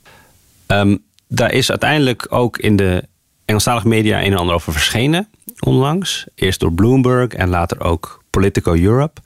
Um, 0.67 1.03
daar 1.27 1.51
is 1.51 1.69
uiteindelijk 1.69 2.27
ook 2.29 2.57
in 2.57 2.75
de 2.75 3.07
Engelstalige 3.51 3.87
media 3.87 4.19
een 4.19 4.31
en 4.31 4.37
ander 4.37 4.55
over 4.55 4.73
verschenen 4.73 5.29
onlangs. 5.59 6.25
Eerst 6.35 6.59
door 6.59 6.73
Bloomberg 6.73 7.33
en 7.33 7.49
later 7.49 7.81
ook 7.81 8.23
Politico 8.29 8.73
Europe. 8.73 9.21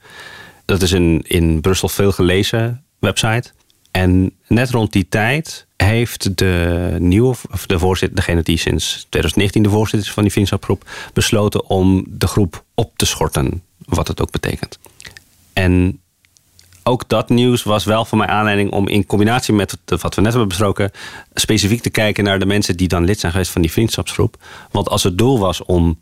Dat 0.64 0.82
is 0.82 0.92
in, 0.92 1.22
in 1.22 1.60
Brussel 1.60 1.88
veel 1.88 2.12
gelezen. 2.12 2.84
website. 2.98 3.52
En 3.90 4.32
net 4.46 4.70
rond 4.70 4.92
die 4.92 5.08
tijd 5.08 5.66
heeft 5.76 6.38
de 6.38 6.96
nieuwe, 6.98 7.36
of 7.50 7.66
de 7.66 7.78
voorzitter, 7.78 8.16
degene 8.16 8.42
die 8.42 8.58
sinds 8.58 9.06
2019 9.08 9.62
de 9.62 9.68
voorzitter 9.68 10.08
is 10.08 10.14
van 10.14 10.22
die 10.22 10.32
vriendschapsgroep, 10.32 10.90
besloten 11.12 11.66
om 11.66 12.04
de 12.08 12.26
groep 12.26 12.64
op 12.74 12.92
te 12.96 13.06
schorten, 13.06 13.62
wat 13.78 14.08
het 14.08 14.20
ook 14.22 14.30
betekent. 14.30 14.78
En 15.52 16.00
ook 16.86 17.08
dat 17.08 17.28
nieuws 17.28 17.62
was 17.62 17.84
wel 17.84 18.04
voor 18.04 18.18
mij 18.18 18.26
aanleiding 18.26 18.70
om 18.70 18.88
in 18.88 19.06
combinatie 19.06 19.54
met 19.54 19.78
wat 19.84 20.14
we 20.14 20.20
net 20.20 20.30
hebben 20.30 20.48
besproken, 20.48 20.90
specifiek 21.34 21.82
te 21.82 21.90
kijken 21.90 22.24
naar 22.24 22.38
de 22.38 22.46
mensen 22.46 22.76
die 22.76 22.88
dan 22.88 23.04
lid 23.04 23.20
zijn 23.20 23.32
geweest 23.32 23.50
van 23.50 23.62
die 23.62 23.72
vriendschapsgroep. 23.72 24.36
Want 24.70 24.88
als 24.88 25.02
het 25.02 25.18
doel 25.18 25.38
was 25.38 25.62
om 25.64 26.00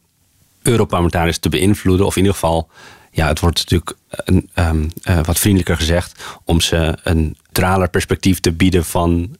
Europarlementariërs 0.62 1.38
te 1.38 1.48
beïnvloeden, 1.48 2.06
of 2.06 2.16
in 2.16 2.20
ieder 2.20 2.34
geval, 2.34 2.68
ja, 3.10 3.26
het 3.28 3.40
wordt 3.40 3.58
natuurlijk 3.58 3.96
een, 4.08 4.50
um, 4.54 4.90
uh, 5.04 5.20
wat 5.24 5.38
vriendelijker 5.38 5.76
gezegd, 5.76 6.24
om 6.44 6.60
ze 6.60 6.98
een 7.02 7.36
traler 7.52 7.88
perspectief 7.88 8.40
te 8.40 8.52
bieden 8.52 8.84
van 8.84 9.36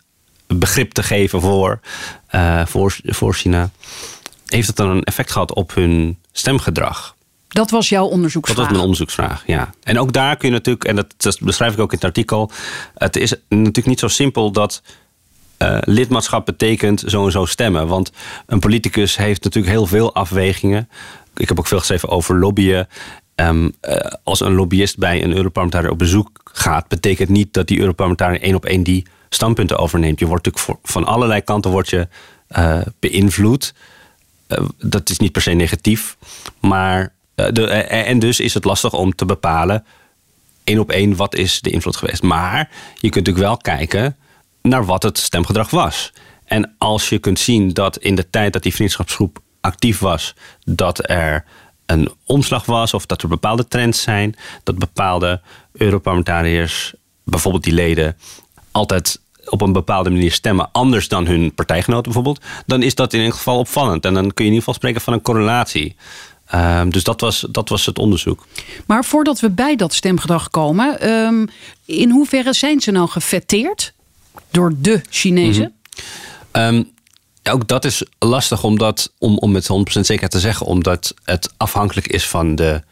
begrip 0.47 0.93
te 0.93 1.03
geven 1.03 1.41
voor, 1.41 1.81
uh, 2.35 2.67
voor, 2.67 2.97
voor 3.05 3.35
China, 3.35 3.71
heeft 4.47 4.67
het 4.67 4.77
dan 4.77 4.91
een 4.91 5.05
effect 5.05 5.33
gehad 5.33 5.55
op 5.55 5.75
hun 5.75 6.19
stemgedrag. 6.33 7.14
Dat 7.55 7.71
was 7.71 7.89
jouw 7.89 8.05
onderzoeksvraag? 8.07 8.57
Dat 8.57 8.65
was 8.65 8.75
mijn 8.75 8.85
onderzoeksvraag, 8.85 9.43
ja. 9.47 9.75
En 9.83 9.99
ook 9.99 10.13
daar 10.13 10.37
kun 10.37 10.49
je 10.49 10.55
natuurlijk, 10.55 10.85
en 10.85 10.97
dat, 10.97 11.15
dat 11.17 11.41
beschrijf 11.41 11.73
ik 11.73 11.79
ook 11.79 11.91
in 11.91 11.97
het 11.97 12.07
artikel, 12.07 12.51
het 12.95 13.17
is 13.17 13.35
natuurlijk 13.49 13.87
niet 13.87 13.99
zo 13.99 14.09
simpel 14.09 14.53
dat 14.53 14.83
uh, 15.59 15.79
lidmaatschap 15.81 16.47
betekent 16.47 17.03
zo 17.07 17.25
en 17.25 17.33
zo 17.33 17.45
stemmen. 17.45 17.87
Want 17.87 18.13
een 18.47 18.59
politicus 18.59 19.17
heeft 19.17 19.45
natuurlijk 19.45 19.75
heel 19.75 19.87
veel 19.87 20.15
afwegingen. 20.15 20.89
Ik 21.37 21.49
heb 21.49 21.59
ook 21.59 21.67
veel 21.67 21.79
geschreven 21.79 22.09
over 22.09 22.39
lobbyen. 22.39 22.89
Um, 23.35 23.73
uh, 23.83 23.97
als 24.23 24.41
een 24.41 24.55
lobbyist 24.55 24.99
bij 24.99 25.23
een 25.23 25.37
Europarlementariër 25.37 25.91
op 25.91 25.99
bezoek 25.99 26.41
gaat, 26.45 26.89
betekent 26.89 27.29
niet 27.29 27.53
dat 27.53 27.67
die 27.67 27.79
Europarlementariër 27.79 28.43
één 28.43 28.55
op 28.55 28.65
één 28.65 28.83
die 28.83 29.07
standpunten 29.29 29.79
overneemt. 29.79 30.19
Je 30.19 30.27
wordt 30.27 30.45
natuurlijk 30.45 30.81
voor, 30.83 30.91
van 30.91 31.05
allerlei 31.05 31.41
kanten 31.41 31.71
wordt 31.71 31.91
je 31.91 32.09
uh, 32.57 32.81
beïnvloed. 33.01 33.75
dat 34.79 35.11
is 35.11 35.19
niet 35.19 35.33
per 35.33 35.43
se 35.43 35.51
negatief, 35.51 36.17
maar 36.61 37.13
de, 37.35 37.67
en 37.67 38.19
dus 38.19 38.41
is 38.41 38.55
het 38.55 38.65
lastig 38.65 38.93
om 38.93 39.15
te 39.15 39.25
bepalen 39.25 39.85
één 40.65 40.79
op 40.79 40.91
één 40.91 41.17
wat 41.17 41.35
is 41.35 41.61
de 41.61 41.71
invloed 41.71 41.97
geweest. 41.97 42.23
Maar 42.23 42.71
je 42.95 43.09
kunt 43.09 43.27
natuurlijk 43.27 43.47
wel 43.47 43.57
kijken 43.57 44.17
naar 44.63 44.85
wat 44.85 45.03
het 45.03 45.19
stemgedrag 45.19 45.71
was. 45.71 46.13
En 46.45 46.75
als 46.79 47.09
je 47.09 47.19
kunt 47.19 47.39
zien 47.39 47.73
dat 47.73 47.97
in 47.97 48.15
de 48.15 48.31
tijd 48.31 48.53
dat 48.53 48.63
die 48.63 48.75
vriendschapsgroep 48.75 49.39
actief 49.61 49.99
was, 49.99 50.35
dat 50.65 51.11
er 51.11 51.45
een 51.87 52.13
omslag 52.27 52.65
was 52.65 52.95
of 52.95 53.07
dat 53.07 53.23
er 53.23 53.29
bepaalde 53.29 53.69
trends 53.69 54.03
zijn, 54.03 54.37
dat 54.63 54.79
bepaalde 54.79 55.41
Europarlementariërs, 55.73 56.95
bijvoorbeeld 57.25 57.65
die 57.65 57.73
leden, 57.73 58.17
altijd 58.71 59.21
op 59.47 59.61
een 59.61 59.73
bepaalde 59.73 60.11
manier 60.11 60.33
stemmen, 60.33 60.69
anders 60.73 61.09
dan 61.09 61.27
hun 61.27 61.55
partijgenoten 61.55 62.05
bijvoorbeeld, 62.05 62.41
dan 62.67 62.83
is 62.83 62.95
dat 62.95 63.13
in 63.13 63.19
ieder 63.19 63.35
geval 63.35 63.59
opvallend. 63.59 64.05
En 64.05 64.15
dan 64.15 64.23
kun 64.23 64.45
je 64.45 64.51
in 64.51 64.57
ieder 64.57 64.59
geval 64.59 64.75
spreken 64.75 65.01
van 65.01 65.13
een 65.13 65.23
correlatie. 65.23 65.97
Um, 66.55 66.91
dus 66.91 67.05
dat 67.05 67.21
was, 67.21 67.47
dat 67.51 67.69
was 67.69 67.87
het 67.87 67.99
onderzoek. 67.99 68.47
Maar 68.87 69.05
voordat 69.05 69.41
we 69.41 69.51
bij 69.51 69.77
dat 69.77 69.95
stemgedrag 69.95 70.51
komen, 70.51 71.11
um, 71.11 71.49
in 71.85 72.11
hoeverre 72.11 72.53
zijn 72.53 72.81
ze 72.81 72.91
nou 72.91 73.09
gefetteerd 73.09 73.93
door 74.51 74.73
de 74.77 75.01
Chinezen? 75.11 75.75
Mm 75.75 76.03
-hmm. 76.53 76.75
um, 76.75 76.93
ook 77.51 77.69
dat 77.69 77.85
is 77.85 78.05
lastig 78.19 78.65
omdat, 78.65 79.13
om, 79.19 79.39
om 79.39 79.53
met 79.53 79.65
100% 79.65 79.71
zekerheid 79.85 80.31
te 80.31 80.41
zeggen, 80.41 80.67
omdat 80.67 81.15
het 81.25 81.53
afhankelijk 81.57 82.07
is 82.07 82.29
van 82.29 82.55
de 82.55 82.83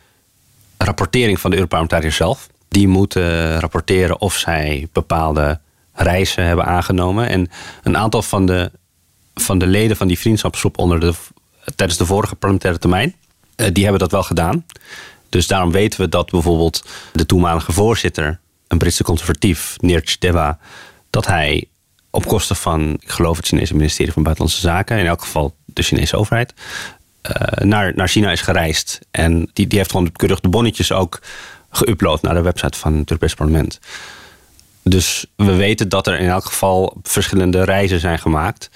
rapportering 0.76 1.40
van 1.40 1.50
de 1.50 1.56
Europarlementariërs 1.56 2.16
zelf. 2.16 2.48
Die 2.68 2.88
moeten 2.88 3.60
rapporteren 3.60 4.20
of 4.20 4.36
zij 4.36 4.88
bepaalde 4.92 5.60
reizen 5.92 6.44
hebben 6.44 6.64
aangenomen. 6.64 7.28
En 7.28 7.50
een 7.82 7.96
aantal 7.96 8.22
van 8.22 8.46
de, 8.46 8.70
van 9.34 9.58
de 9.58 9.66
leden 9.66 9.96
van 9.96 10.06
die 10.08 10.18
vriendschapsgroep 10.18 10.78
onder 10.78 11.00
de, 11.00 11.12
tijdens 11.76 11.98
de 11.98 12.06
vorige 12.06 12.34
parlementaire 12.34 12.80
termijn, 12.80 13.14
die 13.72 13.82
hebben 13.82 14.00
dat 14.00 14.10
wel 14.10 14.22
gedaan. 14.22 14.66
Dus 15.28 15.46
daarom 15.46 15.72
weten 15.72 16.00
we 16.00 16.08
dat 16.08 16.30
bijvoorbeeld 16.30 16.84
de 17.12 17.26
toenmalige 17.26 17.72
voorzitter, 17.72 18.40
een 18.68 18.78
Britse 18.78 19.02
conservatief, 19.02 19.76
Nirj 19.80 20.16
Deva, 20.18 20.58
dat 21.10 21.26
hij 21.26 21.68
op 22.10 22.26
kosten 22.26 22.56
van, 22.56 22.96
ik 23.00 23.10
geloof 23.10 23.36
het 23.36 23.46
Chinese 23.46 23.74
ministerie 23.74 24.12
van 24.12 24.22
Buitenlandse 24.22 24.60
Zaken, 24.60 24.98
in 24.98 25.06
elk 25.06 25.20
geval 25.20 25.54
de 25.64 25.82
Chinese 25.82 26.16
overheid, 26.16 26.54
uh, 27.22 27.64
naar, 27.64 27.92
naar 27.94 28.08
China 28.08 28.32
is 28.32 28.40
gereisd. 28.40 29.00
En 29.10 29.50
die, 29.52 29.66
die 29.66 29.78
heeft 29.78 29.90
gewoon 29.90 30.12
keurig 30.12 30.40
de 30.40 30.48
bonnetjes 30.48 30.92
ook 30.92 31.20
geüpload 31.70 32.20
naar 32.20 32.34
de 32.34 32.42
website 32.42 32.78
van 32.78 32.96
het 32.96 33.10
Europees 33.10 33.34
Parlement. 33.34 33.78
Dus 34.82 35.26
we 35.36 35.54
weten 35.54 35.88
dat 35.88 36.06
er 36.06 36.18
in 36.20 36.28
elk 36.28 36.44
geval 36.44 37.00
verschillende 37.02 37.64
reizen 37.64 38.00
zijn 38.00 38.18
gemaakt. 38.18 38.70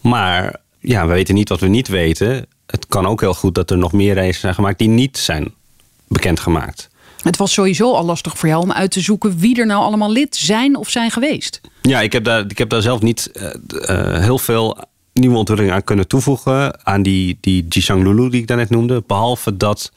Maar 0.00 0.60
ja, 0.78 1.06
we 1.06 1.12
weten 1.12 1.34
niet 1.34 1.48
wat 1.48 1.60
we 1.60 1.68
niet 1.68 1.88
weten. 1.88 2.46
Het 2.70 2.86
kan 2.86 3.06
ook 3.06 3.20
heel 3.20 3.34
goed 3.34 3.54
dat 3.54 3.70
er 3.70 3.78
nog 3.78 3.92
meer 3.92 4.14
reizen 4.14 4.40
zijn 4.40 4.54
gemaakt 4.54 4.78
die 4.78 4.88
niet 4.88 5.18
zijn 5.18 5.54
bekendgemaakt. 6.08 6.88
Het 7.22 7.36
was 7.36 7.52
sowieso 7.52 7.94
al 7.94 8.04
lastig 8.04 8.38
voor 8.38 8.48
jou 8.48 8.62
om 8.62 8.72
uit 8.72 8.90
te 8.90 9.00
zoeken 9.00 9.38
wie 9.38 9.60
er 9.60 9.66
nou 9.66 9.82
allemaal 9.82 10.10
lid 10.10 10.36
zijn 10.36 10.76
of 10.76 10.90
zijn 10.90 11.10
geweest. 11.10 11.60
Ja, 11.82 12.00
ik 12.00 12.12
heb 12.12 12.24
daar, 12.24 12.44
ik 12.48 12.58
heb 12.58 12.68
daar 12.68 12.82
zelf 12.82 13.02
niet 13.02 13.30
uh, 13.32 13.42
uh, 13.70 14.18
heel 14.18 14.38
veel 14.38 14.78
nieuwe 15.12 15.36
ontwikkelingen 15.36 15.76
aan 15.76 15.84
kunnen 15.84 16.06
toevoegen. 16.06 16.86
Aan 16.86 17.02
die, 17.02 17.38
die 17.40 17.66
Jishang 17.68 18.02
Lulu 18.02 18.30
die 18.30 18.40
ik 18.40 18.46
daarnet 18.46 18.70
noemde. 18.70 19.02
Behalve 19.06 19.56
dat 19.56 19.92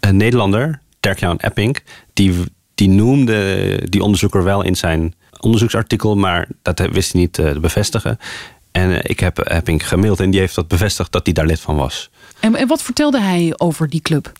een 0.00 0.16
Nederlander, 0.16 0.80
Terkjan 1.00 1.38
Epping, 1.38 1.78
die, 2.12 2.34
die 2.74 2.88
noemde 2.88 3.80
die 3.88 4.02
onderzoeker 4.02 4.44
wel 4.44 4.62
in 4.62 4.76
zijn 4.76 5.14
onderzoeksartikel, 5.40 6.16
maar 6.16 6.48
dat 6.62 6.78
wist 6.78 7.12
hij 7.12 7.20
niet 7.20 7.32
te 7.32 7.58
bevestigen. 7.60 8.18
En 8.76 9.00
ik 9.02 9.20
heb 9.20 9.38
Epping 9.38 9.88
gemaild 9.88 10.20
en 10.20 10.30
die 10.30 10.40
heeft 10.40 10.54
dat 10.54 10.68
bevestigd 10.68 11.12
dat 11.12 11.24
hij 11.24 11.34
daar 11.34 11.46
lid 11.46 11.60
van 11.60 11.76
was. 11.76 12.10
En, 12.40 12.54
en 12.54 12.66
wat 12.66 12.82
vertelde 12.82 13.20
hij 13.20 13.54
over 13.56 13.88
die 13.88 14.00
club? 14.00 14.32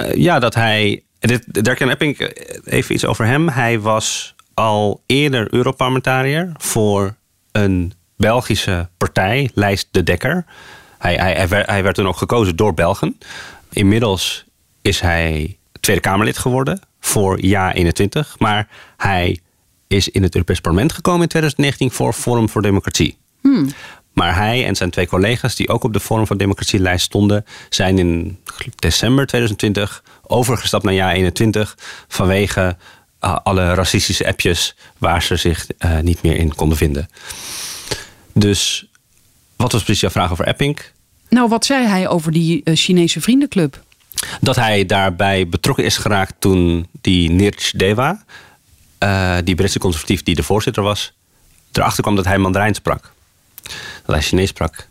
Uh, 0.00 0.14
ja, 0.14 0.38
dat 0.38 0.54
hij. 0.54 1.02
Dit, 1.18 1.64
Dirk 1.64 1.80
Epping, 1.80 2.18
even 2.64 2.94
iets 2.94 3.04
over 3.04 3.26
hem. 3.26 3.48
Hij 3.48 3.80
was 3.80 4.34
al 4.54 5.02
eerder 5.06 5.54
Europarlementariër 5.54 6.52
voor 6.56 7.14
een 7.52 7.92
Belgische 8.16 8.88
partij, 8.96 9.50
Lijst 9.54 9.88
de 9.90 10.02
Dekker. 10.02 10.44
Hij, 10.98 11.14
hij, 11.14 11.32
hij, 11.32 11.48
werd, 11.48 11.66
hij 11.66 11.82
werd 11.82 11.94
toen 11.94 12.08
ook 12.08 12.16
gekozen 12.16 12.56
door 12.56 12.74
Belgen. 12.74 13.18
Inmiddels 13.72 14.44
is 14.82 15.00
hij 15.00 15.58
Tweede 15.80 16.02
Kamerlid 16.02 16.38
geworden 16.38 16.80
voor 17.00 17.44
Ja 17.44 17.72
21. 17.72 18.38
Maar 18.38 18.68
hij 18.96 19.38
is 19.86 20.08
in 20.08 20.22
het 20.22 20.34
Europees 20.34 20.60
Parlement 20.60 20.92
gekomen 20.92 21.22
in 21.22 21.28
2019 21.28 21.90
voor 21.90 22.12
Forum 22.12 22.48
voor 22.48 22.62
Democratie. 22.62 23.22
Hmm. 23.44 23.68
Maar 24.12 24.36
hij 24.36 24.66
en 24.66 24.76
zijn 24.76 24.90
twee 24.90 25.06
collega's, 25.06 25.54
die 25.54 25.68
ook 25.68 25.84
op 25.84 25.92
de 25.92 26.00
Forum 26.00 26.26
voor 26.26 26.36
Democratie 26.36 26.78
lijst 26.78 27.04
stonden, 27.04 27.44
zijn 27.68 27.98
in 27.98 28.38
december 28.76 29.26
2020 29.26 30.02
overgestapt 30.22 30.84
naar 30.84 30.92
Ja 30.92 31.12
21 31.12 31.76
vanwege 32.08 32.76
uh, 33.20 33.36
alle 33.42 33.74
racistische 33.74 34.26
appjes 34.26 34.76
waar 34.98 35.22
ze 35.22 35.36
zich 35.36 35.66
uh, 35.78 35.98
niet 35.98 36.22
meer 36.22 36.36
in 36.36 36.54
konden 36.54 36.78
vinden. 36.78 37.08
Dus 38.32 38.86
wat 39.56 39.72
was 39.72 39.82
precies 39.82 40.00
jouw 40.00 40.10
vraag 40.10 40.32
over 40.32 40.46
Epping? 40.46 40.78
Nou, 41.28 41.48
wat 41.48 41.64
zei 41.64 41.86
hij 41.86 42.08
over 42.08 42.32
die 42.32 42.60
uh, 42.64 42.76
Chinese 42.76 43.20
vriendenclub? 43.20 43.82
Dat 44.40 44.56
hij 44.56 44.86
daarbij 44.86 45.48
betrokken 45.48 45.84
is 45.84 45.96
geraakt 45.96 46.34
toen 46.38 46.86
die 47.00 47.30
Nirj 47.30 47.72
Deva, 47.76 48.24
die 49.44 49.54
Britse 49.54 49.78
conservatief 49.78 50.22
die 50.22 50.34
de 50.34 50.42
voorzitter 50.42 50.82
was, 50.82 51.12
erachter 51.72 52.02
kwam 52.02 52.16
dat 52.16 52.24
hij 52.24 52.38
Mandarijn 52.38 52.74
sprak. 52.74 53.13
Dat 54.06 54.14
hij 54.14 54.20
Chinees 54.20 54.48
sprak. 54.48 54.88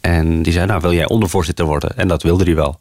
En 0.00 0.42
die 0.42 0.52
zei, 0.52 0.66
nou 0.66 0.80
wil 0.80 0.92
jij 0.92 1.08
ondervoorzitter 1.08 1.64
worden? 1.64 1.96
En 1.96 2.08
dat 2.08 2.22
wilde 2.22 2.44
hij 2.44 2.54
wel. 2.54 2.80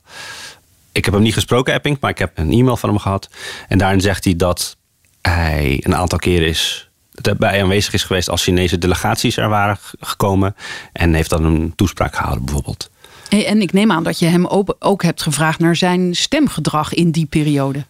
Ik 0.91 1.05
heb 1.05 1.13
hem 1.13 1.24
niet 1.24 1.34
gesproken, 1.34 1.74
Epping, 1.74 1.98
maar 2.01 2.12
ik 2.12 2.17
heb 2.17 2.31
een 2.38 2.51
e-mail 2.51 2.77
van 2.77 2.89
hem 2.89 3.00
gehad. 3.00 3.29
En 3.67 3.77
daarin 3.77 4.01
zegt 4.01 4.24
hij 4.24 4.36
dat 4.36 4.77
hij 5.22 5.81
een 5.84 5.96
aantal 5.96 6.17
keren 6.17 6.48
is 6.48 6.89
bij 7.38 7.62
aanwezig 7.62 7.93
is 7.93 8.03
geweest 8.03 8.29
als 8.29 8.43
Chinese 8.43 8.77
delegaties 8.77 9.38
er 9.38 9.50
waren 9.50 9.77
gekomen. 10.00 10.55
En 10.93 11.13
heeft 11.13 11.29
dan 11.29 11.43
een 11.43 11.74
toespraak 11.75 12.15
gehouden 12.15 12.46
bijvoorbeeld. 12.46 12.89
En 13.29 13.62
ik 13.62 13.74
neem 13.74 13.91
aan 13.91 14.03
dat 14.03 14.19
je 14.19 14.25
hem 14.25 14.46
ook 14.79 15.03
hebt 15.03 15.22
gevraagd 15.22 15.60
naar 15.60 15.75
zijn 15.75 16.15
stemgedrag 16.15 16.93
in 16.93 17.12
die 17.12 17.25
periode. 17.25 17.86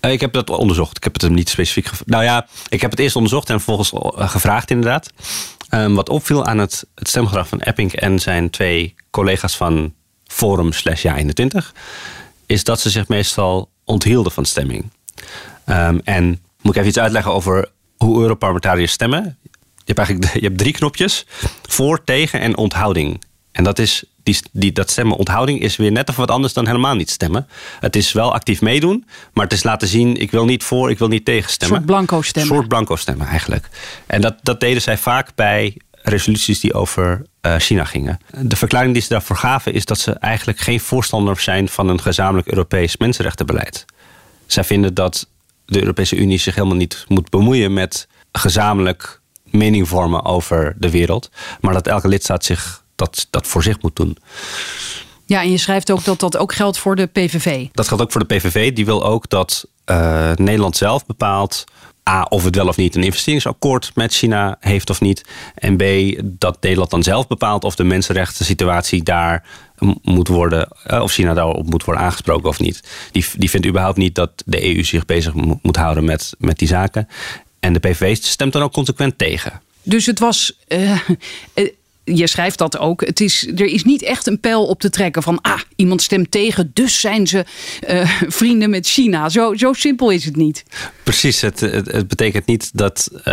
Ik 0.00 0.20
heb 0.20 0.32
dat 0.32 0.50
onderzocht. 0.50 0.96
Ik 0.96 1.04
heb 1.04 1.12
het 1.12 1.22
hem 1.22 1.34
niet 1.34 1.48
specifiek 1.48 1.86
gevraagd. 1.86 2.10
Nou 2.10 2.24
ja, 2.24 2.46
ik 2.68 2.80
heb 2.80 2.90
het 2.90 3.00
eerst 3.00 3.16
onderzocht 3.16 3.50
en 3.50 3.60
vervolgens 3.60 3.92
gevraagd 4.30 4.70
inderdaad. 4.70 5.10
Um, 5.70 5.94
wat 5.94 6.08
opviel 6.08 6.44
aan 6.44 6.58
het, 6.58 6.86
het 6.94 7.08
stemgedrag 7.08 7.48
van 7.48 7.60
Epping 7.60 7.92
en 7.92 8.18
zijn 8.18 8.50
twee 8.50 8.94
collega's 9.10 9.56
van 9.56 9.94
Forum 10.26 10.72
slash 10.72 11.02
Ja 11.02 11.16
21... 11.16 11.74
is 12.46 12.64
dat 12.64 12.80
ze 12.80 12.90
zich 12.90 13.08
meestal 13.08 13.70
onthielden 13.84 14.32
van 14.32 14.44
stemming. 14.44 14.90
Um, 15.66 16.00
en 16.04 16.28
moet 16.60 16.72
ik 16.72 16.76
even 16.76 16.88
iets 16.88 16.98
uitleggen 16.98 17.32
over 17.32 17.70
hoe 17.96 18.20
Europarlementariërs 18.20 18.92
stemmen? 18.92 19.38
Je 19.42 19.92
hebt 19.92 19.98
eigenlijk 19.98 20.34
je 20.40 20.46
hebt 20.46 20.58
drie 20.58 20.72
knopjes. 20.72 21.26
Voor, 21.62 22.04
tegen 22.04 22.40
en 22.40 22.56
onthouding. 22.56 23.24
En 23.56 23.64
dat 23.64 23.78
is 23.78 24.04
Die, 24.26 24.38
die, 24.52 24.72
dat 24.72 24.90
stemmen 24.90 25.16
onthouding 25.16 25.60
is 25.60 25.76
weer 25.76 25.92
net 25.92 26.08
of 26.08 26.16
wat 26.16 26.30
anders 26.30 26.52
dan 26.52 26.66
helemaal 26.66 26.94
niet 26.94 27.10
stemmen. 27.10 27.46
Het 27.80 27.96
is 27.96 28.12
wel 28.12 28.32
actief 28.32 28.60
meedoen, 28.60 29.04
maar 29.32 29.44
het 29.44 29.52
is 29.52 29.62
laten 29.62 29.88
zien: 29.88 30.16
ik 30.16 30.30
wil 30.30 30.44
niet 30.44 30.64
voor, 30.64 30.90
ik 30.90 30.98
wil 30.98 31.08
niet 31.08 31.24
tegen 31.24 31.50
stemmen. 31.50 31.78
Een 31.78 31.84
soort 31.84 31.96
blanco 31.96 32.22
stemmen. 32.22 32.50
Een 32.50 32.56
soort 32.56 32.68
blanco 32.68 32.96
stemmen 32.96 33.26
eigenlijk. 33.26 33.68
En 34.06 34.20
dat, 34.20 34.34
dat 34.42 34.60
deden 34.60 34.82
zij 34.82 34.98
vaak 34.98 35.34
bij 35.34 35.76
resoluties 36.02 36.60
die 36.60 36.74
over 36.74 37.26
uh, 37.42 37.54
China 37.56 37.84
gingen. 37.84 38.18
De 38.40 38.56
verklaring 38.56 38.92
die 38.92 39.02
ze 39.02 39.08
daarvoor 39.08 39.36
gaven 39.36 39.72
is 39.72 39.84
dat 39.84 39.98
ze 39.98 40.12
eigenlijk 40.12 40.58
geen 40.58 40.80
voorstander 40.80 41.40
zijn 41.40 41.68
van 41.68 41.88
een 41.88 42.00
gezamenlijk 42.00 42.48
Europees 42.48 42.96
mensenrechtenbeleid. 42.96 43.84
Zij 44.46 44.64
vinden 44.64 44.94
dat 44.94 45.26
de 45.64 45.80
Europese 45.80 46.16
Unie 46.16 46.38
zich 46.38 46.54
helemaal 46.54 46.76
niet 46.76 47.04
moet 47.08 47.30
bemoeien 47.30 47.72
met 47.72 48.08
gezamenlijk 48.32 49.20
mening 49.44 49.88
vormen 49.88 50.24
over 50.24 50.74
de 50.78 50.90
wereld, 50.90 51.30
maar 51.60 51.72
dat 51.72 51.86
elke 51.86 52.08
lidstaat 52.08 52.44
zich 52.44 52.84
dat, 52.96 53.26
dat 53.30 53.46
voor 53.46 53.62
zich 53.62 53.82
moet 53.82 53.96
doen. 53.96 54.16
Ja, 55.24 55.42
en 55.42 55.50
je 55.50 55.58
schrijft 55.58 55.90
ook 55.90 56.04
dat 56.04 56.20
dat 56.20 56.36
ook 56.36 56.54
geldt 56.54 56.78
voor 56.78 56.96
de 56.96 57.06
PVV. 57.06 57.66
Dat 57.72 57.88
geldt 57.88 58.02
ook 58.02 58.12
voor 58.12 58.26
de 58.26 58.34
PVV. 58.34 58.72
Die 58.72 58.84
wil 58.84 59.04
ook 59.04 59.28
dat 59.28 59.66
uh, 59.90 60.32
Nederland 60.34 60.76
zelf 60.76 61.06
bepaalt 61.06 61.64
A, 62.10 62.22
of 62.22 62.44
het 62.44 62.56
wel 62.56 62.68
of 62.68 62.76
niet 62.76 62.94
een 62.94 63.02
investeringsakkoord 63.02 63.90
met 63.94 64.14
China 64.14 64.56
heeft 64.60 64.90
of 64.90 65.00
niet. 65.00 65.24
En 65.54 65.76
B, 65.76 65.82
dat 66.24 66.62
Nederland 66.62 66.90
dan 66.90 67.02
zelf 67.02 67.26
bepaalt 67.26 67.64
of 67.64 67.74
de 67.74 67.84
mensenrechten 67.84 68.44
situatie 68.44 69.02
daar 69.02 69.44
moet 70.02 70.28
worden, 70.28 70.68
eh, 70.84 71.02
of 71.02 71.12
China 71.12 71.34
daarop 71.34 71.66
moet 71.70 71.84
worden 71.84 72.04
aangesproken 72.04 72.48
of 72.48 72.60
niet. 72.60 72.82
Die, 73.12 73.24
die 73.36 73.50
vindt 73.50 73.66
überhaupt 73.66 73.96
niet 73.96 74.14
dat 74.14 74.30
de 74.46 74.76
EU 74.76 74.84
zich 74.84 75.04
bezig 75.04 75.34
moet 75.62 75.76
houden 75.76 76.04
met, 76.04 76.34
met 76.38 76.58
die 76.58 76.68
zaken. 76.68 77.08
En 77.60 77.72
de 77.72 77.78
PVV 77.78 78.16
stemt 78.16 78.52
dan 78.52 78.62
ook 78.62 78.72
consequent 78.72 79.18
tegen. 79.18 79.60
Dus 79.82 80.06
het 80.06 80.18
was. 80.18 80.52
Uh, 80.68 80.98
je 82.14 82.26
schrijft 82.26 82.58
dat 82.58 82.78
ook. 82.78 83.06
Het 83.06 83.20
is, 83.20 83.46
er 83.46 83.66
is 83.66 83.84
niet 83.84 84.02
echt 84.02 84.26
een 84.26 84.40
pijl 84.40 84.66
op 84.66 84.80
te 84.80 84.90
trekken 84.90 85.22
van. 85.22 85.40
Ah, 85.40 85.60
iemand 85.76 86.02
stemt 86.02 86.30
tegen, 86.30 86.70
dus 86.74 87.00
zijn 87.00 87.26
ze 87.26 87.44
uh, 87.88 88.10
vrienden 88.38 88.70
met 88.70 88.86
China. 88.86 89.28
Zo, 89.28 89.54
zo 89.54 89.72
simpel 89.72 90.10
is 90.10 90.24
het 90.24 90.36
niet. 90.36 90.64
Precies, 91.02 91.40
het, 91.40 91.60
het, 91.60 91.92
het 91.92 92.08
betekent 92.08 92.46
niet 92.46 92.70
dat 92.74 93.08
uh, 93.12 93.24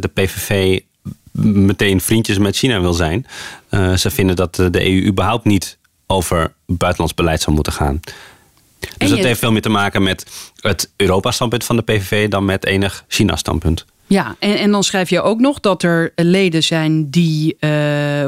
de 0.00 0.10
PVV 0.14 0.80
meteen 1.42 2.00
vriendjes 2.00 2.38
met 2.38 2.56
China 2.56 2.80
wil 2.80 2.92
zijn. 2.92 3.26
Uh, 3.70 3.96
ze 3.96 4.10
vinden 4.10 4.36
dat 4.36 4.54
de 4.54 4.86
EU 4.86 5.06
überhaupt 5.06 5.44
niet 5.44 5.78
over 6.06 6.52
buitenlands 6.66 7.14
beleid 7.14 7.40
zou 7.40 7.54
moeten 7.54 7.72
gaan. 7.72 8.00
Dus 8.96 9.10
dat 9.10 9.18
heeft 9.18 9.38
veel 9.38 9.52
meer 9.52 9.62
te 9.62 9.68
maken 9.68 10.02
met 10.02 10.26
het 10.60 10.90
Europa-standpunt 10.96 11.64
van 11.64 11.76
de 11.76 11.82
PVV 11.82 12.28
dan 12.28 12.44
met 12.44 12.66
enig 12.66 13.04
China-standpunt. 13.08 13.84
Ja, 14.08 14.36
en, 14.38 14.58
en 14.58 14.70
dan 14.70 14.84
schrijf 14.84 15.10
je 15.10 15.22
ook 15.22 15.40
nog 15.40 15.60
dat 15.60 15.82
er 15.82 16.12
leden 16.16 16.62
zijn 16.62 17.10
die, 17.10 17.56
uh, 17.60 17.70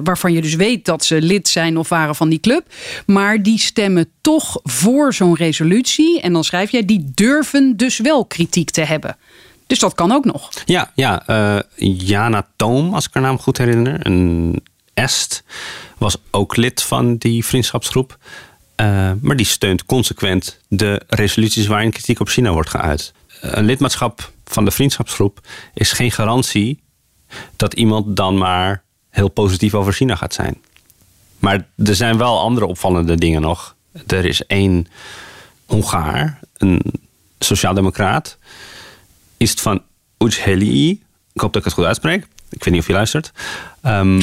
waarvan 0.02 0.32
je 0.32 0.42
dus 0.42 0.54
weet 0.54 0.84
dat 0.84 1.04
ze 1.04 1.22
lid 1.22 1.48
zijn 1.48 1.78
of 1.78 1.88
waren 1.88 2.14
van 2.14 2.28
die 2.28 2.40
club, 2.40 2.74
maar 3.06 3.42
die 3.42 3.58
stemmen 3.58 4.08
toch 4.20 4.60
voor 4.62 5.14
zo'n 5.14 5.34
resolutie. 5.34 6.20
En 6.20 6.32
dan 6.32 6.44
schrijf 6.44 6.70
jij, 6.70 6.84
die 6.84 7.10
durven 7.14 7.76
dus 7.76 7.98
wel 7.98 8.24
kritiek 8.24 8.70
te 8.70 8.80
hebben. 8.80 9.16
Dus 9.66 9.78
dat 9.78 9.94
kan 9.94 10.12
ook 10.12 10.24
nog. 10.24 10.50
Ja, 10.64 10.90
ja 10.94 11.22
uh, 11.26 11.60
Jana 11.98 12.46
Toom, 12.56 12.94
als 12.94 13.06
ik 13.06 13.10
haar 13.12 13.22
naam 13.22 13.38
goed 13.38 13.58
herinner, 13.58 14.06
een 14.06 14.62
Est, 14.94 15.44
was 15.98 16.16
ook 16.30 16.56
lid 16.56 16.82
van 16.82 17.16
die 17.16 17.44
vriendschapsgroep. 17.44 18.18
Uh, 18.76 19.12
maar 19.20 19.36
die 19.36 19.46
steunt 19.46 19.84
consequent 19.84 20.60
de 20.68 21.02
resoluties 21.08 21.66
waarin 21.66 21.90
kritiek 21.90 22.20
op 22.20 22.28
China 22.28 22.52
wordt 22.52 22.70
geuit. 22.70 23.12
Een 23.40 23.64
lidmaatschap 23.64 24.30
van 24.50 24.64
de 24.64 24.70
vriendschapsgroep 24.70 25.40
is 25.74 25.92
geen 25.92 26.10
garantie 26.10 26.82
dat 27.56 27.74
iemand 27.74 28.16
dan 28.16 28.38
maar 28.38 28.82
heel 29.10 29.28
positief 29.28 29.74
over 29.74 29.92
China 29.92 30.16
gaat 30.16 30.34
zijn. 30.34 30.56
Maar 31.38 31.66
er 31.76 31.94
zijn 31.94 32.18
wel 32.18 32.40
andere 32.40 32.66
opvallende 32.66 33.14
dingen 33.14 33.40
nog. 33.40 33.76
Er 34.06 34.24
is 34.24 34.46
één 34.46 34.86
Hongaar, 35.66 36.40
een 36.56 36.82
sociaaldemocraat, 37.38 38.38
is 39.36 39.50
het 39.50 39.60
van 39.60 39.82
Ujheli. 40.18 40.90
Ik 41.32 41.40
hoop 41.40 41.52
dat 41.52 41.56
ik 41.56 41.64
het 41.64 41.72
goed 41.72 41.84
uitspreek. 41.84 42.26
Ik 42.50 42.64
weet 42.64 42.72
niet 42.74 42.82
of 42.82 42.86
je 42.86 42.92
luistert. 42.92 43.32
Um, 43.86 44.20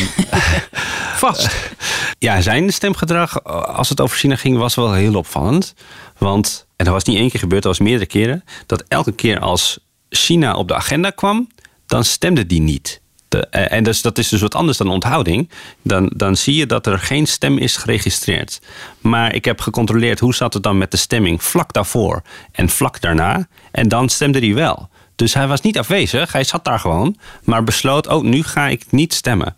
Vast. 1.17 1.71
ja, 2.19 2.41
zijn 2.41 2.73
stemgedrag 2.73 3.43
als 3.43 3.89
het 3.89 4.02
over 4.02 4.17
China 4.17 4.36
ging 4.36 4.58
was 4.58 4.75
wel 4.75 4.93
heel 4.93 5.15
opvallend. 5.15 5.73
Want, 6.17 6.65
en 6.75 6.86
dat 6.86 6.93
was 6.93 7.04
niet 7.04 7.17
één 7.17 7.30
keer 7.30 7.39
gebeurd, 7.39 7.63
dat 7.63 7.78
was 7.78 7.88
meerdere 7.88 8.06
keren. 8.06 8.43
Dat 8.65 8.84
elke 8.88 9.12
keer 9.12 9.39
als 9.39 9.80
China 10.10 10.56
op 10.56 10.67
de 10.67 10.76
agenda 10.76 11.10
kwam, 11.10 11.48
dan 11.86 12.04
stemde 12.04 12.46
die 12.46 12.62
niet. 12.62 13.02
Eh, 13.30 13.72
en 13.72 13.84
dus, 13.84 14.02
dat 14.02 14.17
is 14.17 14.30
dus 14.30 14.41
wat 14.41 14.56
anders 14.56 14.78
dan 14.78 14.89
onthouding. 14.89 15.50
Dan, 15.82 16.12
dan 16.15 16.36
zie 16.36 16.56
je 16.56 16.65
dat 16.65 16.86
er 16.88 17.00
geen 17.00 17.26
stem 17.26 17.58
is 17.58 17.78
geregistreerd. 17.78 18.62
Maar 19.02 19.36
ik 19.36 19.46
heb 19.46 19.62
gecontroleerd 19.62 20.20
hoe 20.20 20.36
zat 20.36 20.54
het 20.54 20.63
dan 20.63 20.78
met 20.78 20.91
de 20.91 20.98
stemming 20.98 21.43
vlak 21.43 21.74
daarvoor 21.74 22.22
en 22.52 22.70
vlak 22.70 23.02
daarna. 23.02 23.48
En 23.72 23.88
dan 23.88 24.10
stemde 24.10 24.39
hij 24.39 24.54
wel. 24.54 24.89
Dus 25.15 25.34
hij 25.34 25.48
was 25.48 25.62
niet 25.62 25.78
afwezig, 25.78 26.32
hij 26.32 26.43
zat 26.43 26.65
daar 26.65 26.80
gewoon. 26.80 27.17
Maar 27.43 27.63
besloot, 27.63 28.08
oh, 28.08 28.24
nu 28.24 28.43
ga 28.43 28.67
ik 28.67 28.84
niet 28.89 29.13
stemmen. 29.13 29.56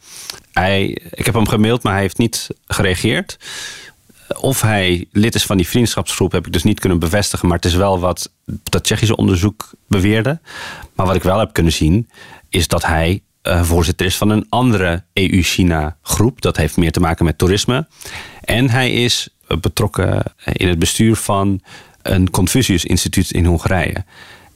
Hij, 0.53 0.85
ik 1.11 1.25
heb 1.25 1.33
hem 1.33 1.47
gemaild, 1.47 1.83
maar 1.83 1.93
hij 1.93 2.01
heeft 2.01 2.17
niet 2.17 2.47
gereageerd. 2.67 3.37
Of 4.37 4.61
hij 4.61 5.05
lid 5.11 5.35
is 5.35 5.45
van 5.45 5.57
die 5.57 5.67
vriendschapsgroep 5.67 6.31
heb 6.31 6.45
ik 6.45 6.53
dus 6.53 6.63
niet 6.63 6.79
kunnen 6.79 6.99
bevestigen. 6.99 7.47
Maar 7.47 7.57
het 7.57 7.65
is 7.65 7.75
wel 7.75 7.99
wat 7.99 8.31
dat 8.63 8.83
Tsjechische 8.83 9.15
onderzoek 9.15 9.71
beweerde. 9.87 10.39
Maar 10.95 11.05
wat 11.05 11.15
ik 11.15 11.23
wel 11.23 11.39
heb 11.39 11.53
kunnen 11.53 11.73
zien, 11.73 12.09
is 12.49 12.67
dat 12.67 12.85
hij 12.85 13.21
uh, 13.43 13.63
voorzitter 13.63 14.05
is 14.05 14.17
van 14.17 14.29
een 14.29 14.45
andere 14.49 15.03
EU-China 15.13 15.97
groep. 16.01 16.41
Dat 16.41 16.57
heeft 16.57 16.77
meer 16.77 16.91
te 16.91 16.99
maken 16.99 17.25
met 17.25 17.37
toerisme. 17.37 17.87
En 18.41 18.69
hij 18.69 18.91
is 18.91 19.29
betrokken 19.61 20.23
in 20.43 20.67
het 20.67 20.79
bestuur 20.79 21.15
van 21.15 21.61
een 22.01 22.29
Confucius-instituut 22.29 23.31
in 23.31 23.45
Hongarije. 23.45 24.03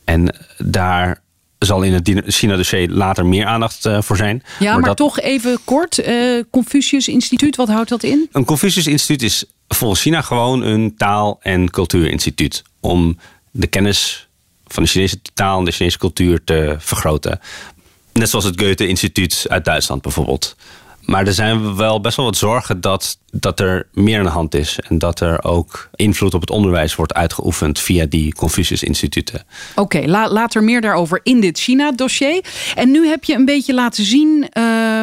En 0.03 0.36
daar 0.57 1.21
zal 1.59 1.81
in 1.81 1.93
het 1.93 2.12
China-dossier 2.25 2.89
later 2.89 3.25
meer 3.25 3.45
aandacht 3.45 3.89
voor 3.99 4.17
zijn. 4.17 4.43
Ja, 4.59 4.71
maar, 4.71 4.79
maar 4.79 4.88
dat... 4.88 4.97
toch 4.97 5.19
even 5.19 5.57
kort. 5.63 6.07
Uh, 6.07 6.43
Confucius-instituut, 6.49 7.55
wat 7.55 7.67
houdt 7.67 7.89
dat 7.89 8.03
in? 8.03 8.29
Een 8.31 8.45
Confucius-instituut 8.45 9.21
is 9.21 9.45
volgens 9.67 10.02
China 10.02 10.21
gewoon 10.21 10.62
een 10.63 10.95
taal- 10.97 11.39
en 11.41 11.69
cultuurinstituut. 11.69 12.63
Om 12.80 13.17
de 13.52 13.67
kennis 13.67 14.28
van 14.67 14.84
de 14.84 14.89
Chinese 14.89 15.21
taal 15.34 15.60
en 15.60 15.65
de 15.65 15.71
Chinese 15.71 15.97
cultuur 15.97 16.43
te 16.43 16.76
vergroten. 16.80 17.39
Net 18.13 18.30
zoals 18.30 18.45
het 18.45 18.62
Goethe-instituut 18.62 19.45
uit 19.47 19.65
Duitsland 19.65 20.02
bijvoorbeeld. 20.02 20.56
Maar 21.05 21.27
er 21.27 21.33
zijn 21.33 21.75
wel 21.75 22.01
best 22.01 22.15
wel 22.17 22.25
wat 22.25 22.37
zorgen 22.37 22.81
dat, 22.81 23.17
dat 23.31 23.59
er 23.59 23.87
meer 23.93 24.17
aan 24.17 24.23
de 24.23 24.29
hand 24.29 24.55
is. 24.55 24.79
En 24.79 24.97
dat 24.97 25.19
er 25.19 25.43
ook 25.43 25.89
invloed 25.95 26.33
op 26.33 26.41
het 26.41 26.49
onderwijs 26.49 26.95
wordt 26.95 27.13
uitgeoefend 27.13 27.79
via 27.79 28.05
die 28.05 28.33
Confucius-instituten. 28.33 29.43
Oké, 29.75 30.01
la, 30.05 30.29
later 30.29 30.63
meer 30.63 30.81
daarover 30.81 31.19
in 31.23 31.39
dit 31.39 31.59
China-dossier. 31.59 32.45
En 32.75 32.91
nu 32.91 33.07
heb 33.07 33.23
je 33.23 33.35
een 33.35 33.45
beetje 33.45 33.73
laten 33.73 34.03
zien 34.03 34.49
uh, 34.57 35.01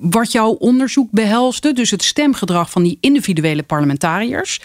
wat 0.00 0.32
jouw 0.32 0.50
onderzoek 0.50 1.08
behelste. 1.10 1.72
Dus 1.72 1.90
het 1.90 2.02
stemgedrag 2.02 2.70
van 2.70 2.82
die 2.82 2.98
individuele 3.00 3.62
parlementariërs. 3.62 4.60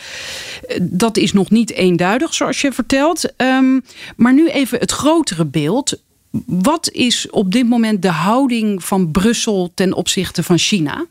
Dat 0.82 1.17
is 1.17 1.34
nog 1.34 1.50
niet 1.50 1.72
eenduidig, 1.72 2.34
zoals 2.34 2.62
je 2.62 2.72
vertelt. 2.72 3.34
Um, 3.38 3.84
maar 4.15 4.34
nu 4.34 4.50
even 4.50 4.80
het 4.80 4.91
grotere 4.91 5.46
beeld. 5.46 6.00
Wat 6.46 6.89
is 6.89 7.30
op 7.30 7.52
dit 7.52 7.67
moment 7.67 8.02
de 8.02 8.12
houding 8.12 8.84
van 8.84 9.12
Brussel 9.12 9.72
ten 9.74 9.94
opzichte 9.94 10.44
van 10.44 10.58
China? 10.58 11.06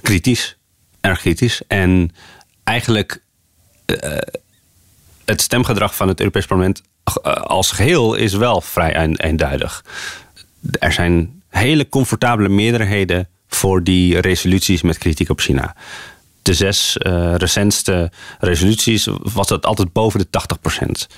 Kritisch, 0.00 0.56
erg 1.00 1.20
kritisch. 1.20 1.62
En 1.66 2.10
eigenlijk 2.64 3.22
uh, 3.86 3.96
het 5.24 5.40
stemgedrag 5.40 5.96
van 5.96 6.08
het 6.08 6.18
Europees 6.18 6.46
Parlement 6.46 6.82
uh, 7.24 7.32
als 7.32 7.70
geheel 7.70 8.14
is 8.14 8.34
wel 8.34 8.60
vrij 8.60 9.16
eenduidig. 9.16 9.84
Er 10.78 10.92
zijn 10.92 11.42
hele 11.48 11.88
comfortabele 11.88 12.48
meerderheden 12.48 13.28
voor 13.48 13.82
die 13.82 14.20
resoluties 14.20 14.82
met 14.82 14.98
kritiek 14.98 15.28
op 15.28 15.40
China. 15.40 15.76
De 16.42 16.54
zes 16.54 16.96
uh, 16.98 17.34
recentste 17.34 18.10
resoluties 18.40 19.08
was 19.22 19.48
het 19.48 19.66
altijd 19.66 19.92
boven 19.92 20.18
de 20.18 20.30
80 20.30 20.60
procent. 20.60 21.08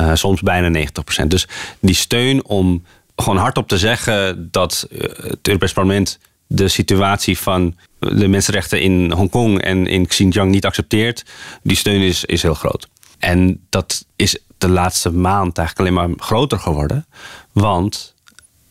Uh, 0.00 0.14
soms 0.14 0.40
bijna 0.40 0.86
90%. 1.22 1.26
Dus 1.26 1.48
die 1.80 1.94
steun 1.94 2.44
om 2.44 2.84
gewoon 3.16 3.38
hardop 3.38 3.68
te 3.68 3.78
zeggen 3.78 4.48
dat 4.50 4.86
eh, 4.90 4.98
het 5.00 5.38
Europees 5.48 5.72
Parlement 5.72 6.18
de 6.46 6.68
situatie 6.68 7.38
van 7.38 7.76
de 7.98 8.28
mensenrechten 8.28 8.80
in 8.80 9.12
Hongkong 9.12 9.62
en 9.62 9.86
in 9.86 10.06
Xinjiang 10.06 10.50
niet 10.50 10.66
accepteert, 10.66 11.24
die 11.62 11.76
steun 11.76 12.00
is, 12.00 12.24
is 12.24 12.42
heel 12.42 12.54
groot. 12.54 12.88
En 13.18 13.60
dat 13.68 14.06
is 14.16 14.38
de 14.58 14.68
laatste 14.68 15.10
maand 15.10 15.58
eigenlijk 15.58 15.78
alleen 15.78 16.08
maar 16.08 16.16
groter 16.18 16.58
geworden. 16.58 17.06
Want, 17.52 18.14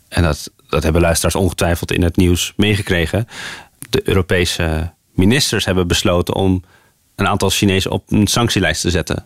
en 0.08 0.24
dat, 0.24 0.52
dat 0.70 0.84
hebben 0.84 1.02
luisteraars 1.02 1.36
ongetwijfeld 1.36 1.92
in 1.92 2.04
het 2.04 2.18
nieuws 2.18 2.54
meegekregen, 2.56 3.28
de 3.90 4.02
Europese 4.04 4.94
ministers 5.12 5.66
hebben 5.66 5.88
besloten 5.88 6.36
om 6.36 6.64
een 7.16 7.28
aantal 7.28 7.50
Chinezen 7.50 7.92
op 7.92 8.12
een 8.12 8.28
sanctielijst 8.28 8.82
te 8.82 8.90
zetten 8.90 9.26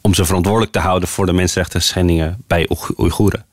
om 0.00 0.14
ze 0.14 0.24
verantwoordelijk 0.24 0.72
te 0.72 0.78
houden 0.78 1.08
voor 1.08 1.26
de 1.26 1.32
mensenrechten 1.32 1.82
schendingen 1.82 2.42
bij 2.46 2.68
Oeigoeren. 2.98 3.46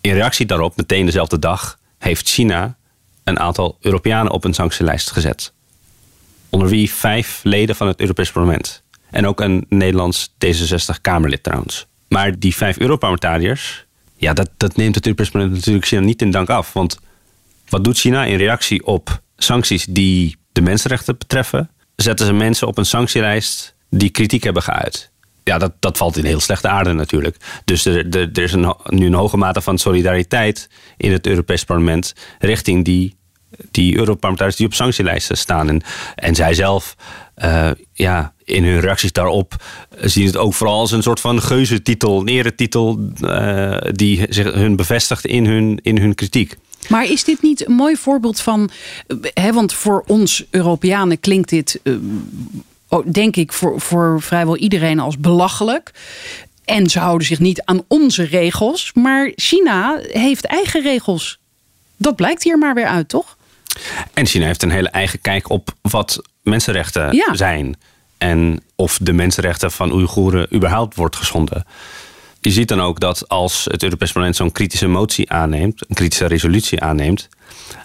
In 0.00 0.12
reactie 0.12 0.46
daarop, 0.46 0.76
meteen 0.76 1.06
dezelfde 1.06 1.38
dag, 1.38 1.78
heeft 1.98 2.28
China 2.28 2.76
een 3.24 3.38
aantal 3.38 3.76
Europeanen 3.80 4.32
op 4.32 4.44
een 4.44 4.54
sanctielijst 4.54 5.10
gezet. 5.10 5.52
Onder 6.48 6.68
wie 6.68 6.92
vijf 6.92 7.40
leden 7.42 7.76
van 7.76 7.86
het 7.86 8.00
Europees 8.00 8.30
Parlement. 8.30 8.82
En 9.10 9.26
ook 9.26 9.40
een 9.40 9.66
Nederlands 9.68 10.30
D66-Kamerlid 10.30 11.42
trouwens. 11.42 11.86
Maar 12.08 12.38
die 12.38 12.56
vijf 12.56 12.78
Europarlementariërs, 12.78 13.86
ja, 14.16 14.32
dat, 14.32 14.50
dat 14.56 14.76
neemt 14.76 14.94
het 14.94 15.04
Europees 15.04 15.30
Parlement 15.30 15.56
natuurlijk 15.56 15.86
China 15.86 16.00
niet 16.00 16.22
in 16.22 16.30
dank 16.30 16.48
af. 16.48 16.72
Want 16.72 16.98
wat 17.68 17.84
doet 17.84 17.98
China 17.98 18.24
in 18.24 18.36
reactie 18.36 18.86
op 18.86 19.22
sancties 19.36 19.84
die 19.84 20.36
de 20.52 20.60
mensenrechten 20.60 21.18
betreffen? 21.18 21.70
Zetten 21.96 22.26
ze 22.26 22.32
mensen 22.32 22.66
op 22.66 22.78
een 22.78 22.86
sanctielijst 22.86 23.74
die 23.90 24.10
kritiek 24.10 24.42
hebben 24.42 24.62
geuit. 24.62 25.10
Ja, 25.44 25.58
dat, 25.58 25.72
dat 25.78 25.96
valt 25.96 26.16
in 26.16 26.24
heel 26.24 26.40
slechte 26.40 26.68
aarde 26.68 26.92
natuurlijk. 26.92 27.36
Dus 27.64 27.84
er, 27.84 28.16
er, 28.16 28.42
is 28.42 28.52
een, 28.52 28.74
nu 28.84 29.06
een 29.06 29.14
hoge 29.14 29.36
mate 29.36 29.60
van 29.60 29.78
solidariteit 29.78 30.68
in 30.96 31.12
het 31.12 31.26
Europees 31.26 31.64
Parlement 31.64 32.14
richting 32.38 32.84
die 32.84 33.16
die 33.70 33.96
Europarlementariërs 33.96 34.56
die 34.56 34.66
op 34.66 34.74
sanctielijsten 34.74 35.36
staan. 35.36 35.68
En, 35.68 35.82
en 36.14 36.34
zij 36.34 36.54
zelf, 36.54 36.96
uh, 37.44 37.70
ja, 37.92 38.32
in 38.44 38.64
hun 38.64 38.80
reacties 38.80 39.12
daarop 39.12 39.54
zien 40.00 40.26
het 40.26 40.36
ook 40.36 40.54
vooral 40.54 40.78
als 40.78 40.92
een 40.92 41.02
soort 41.02 41.20
van 41.20 41.42
geuzetitel, 41.42 42.28
een 42.28 42.46
uh, 43.20 43.76
die 43.92 44.26
zich 44.28 44.52
hun 44.52 44.76
bevestigt 44.76 45.26
in 45.26 45.46
hun, 45.46 45.78
in 45.82 45.98
hun 45.98 46.14
kritiek. 46.14 46.56
Maar 46.88 47.04
is 47.04 47.24
dit 47.24 47.42
niet 47.42 47.66
een 47.66 47.72
mooi 47.72 47.96
voorbeeld 47.96 48.40
van, 48.40 48.70
hè, 49.34 49.52
want 49.52 49.72
voor 49.72 50.04
ons 50.06 50.44
Europeanen 50.50 51.20
klinkt 51.20 51.48
dit, 51.48 51.80
denk 53.02 53.36
ik, 53.36 53.52
voor, 53.52 53.80
voor 53.80 54.22
vrijwel 54.22 54.56
iedereen 54.56 54.98
als 54.98 55.18
belachelijk. 55.18 55.90
En 56.64 56.90
ze 56.90 56.98
houden 56.98 57.26
zich 57.26 57.38
niet 57.38 57.62
aan 57.62 57.82
onze 57.88 58.22
regels. 58.22 58.90
Maar 58.94 59.32
China 59.34 59.98
heeft 60.02 60.44
eigen 60.44 60.82
regels. 60.82 61.38
Dat 61.96 62.16
blijkt 62.16 62.42
hier 62.42 62.58
maar 62.58 62.74
weer 62.74 62.86
uit, 62.86 63.08
toch? 63.08 63.36
En 64.14 64.26
China 64.26 64.46
heeft 64.46 64.62
een 64.62 64.70
hele 64.70 64.88
eigen 64.88 65.20
kijk 65.20 65.50
op 65.50 65.74
wat 65.80 66.22
mensenrechten 66.42 67.22
zijn. 67.32 67.76
En 68.18 68.60
of 68.74 68.98
de 69.00 69.12
mensenrechten 69.12 69.70
van 69.70 69.92
Oeigoeren 69.92 70.54
überhaupt 70.54 70.94
wordt 70.94 71.16
geschonden. 71.16 71.64
Je 72.40 72.50
ziet 72.50 72.68
dan 72.68 72.80
ook 72.80 73.00
dat 73.00 73.28
als 73.28 73.66
het 73.70 73.82
Europees 73.82 74.12
Parlement 74.12 74.36
zo'n 74.36 74.52
kritische 74.52 74.86
motie 74.86 75.30
aanneemt, 75.30 75.84
een 75.88 75.94
kritische 75.94 76.26
resolutie 76.26 76.80
aanneemt, 76.80 77.28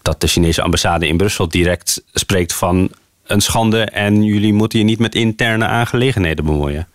dat 0.01 0.21
de 0.21 0.27
Chinese 0.27 0.61
ambassade 0.61 1.07
in 1.07 1.17
Brussel 1.17 1.49
direct 1.49 2.03
spreekt 2.13 2.53
van 2.53 2.91
een 3.29 3.41
schande 3.41 3.83
en 3.83 4.23
jullie 4.23 4.53
moeten 4.53 4.79
je 4.79 4.85
niet 4.85 4.99
met 4.99 5.15
interne 5.15 5.65
aangelegenheden 5.65 6.45
bemoeien. 6.45 6.87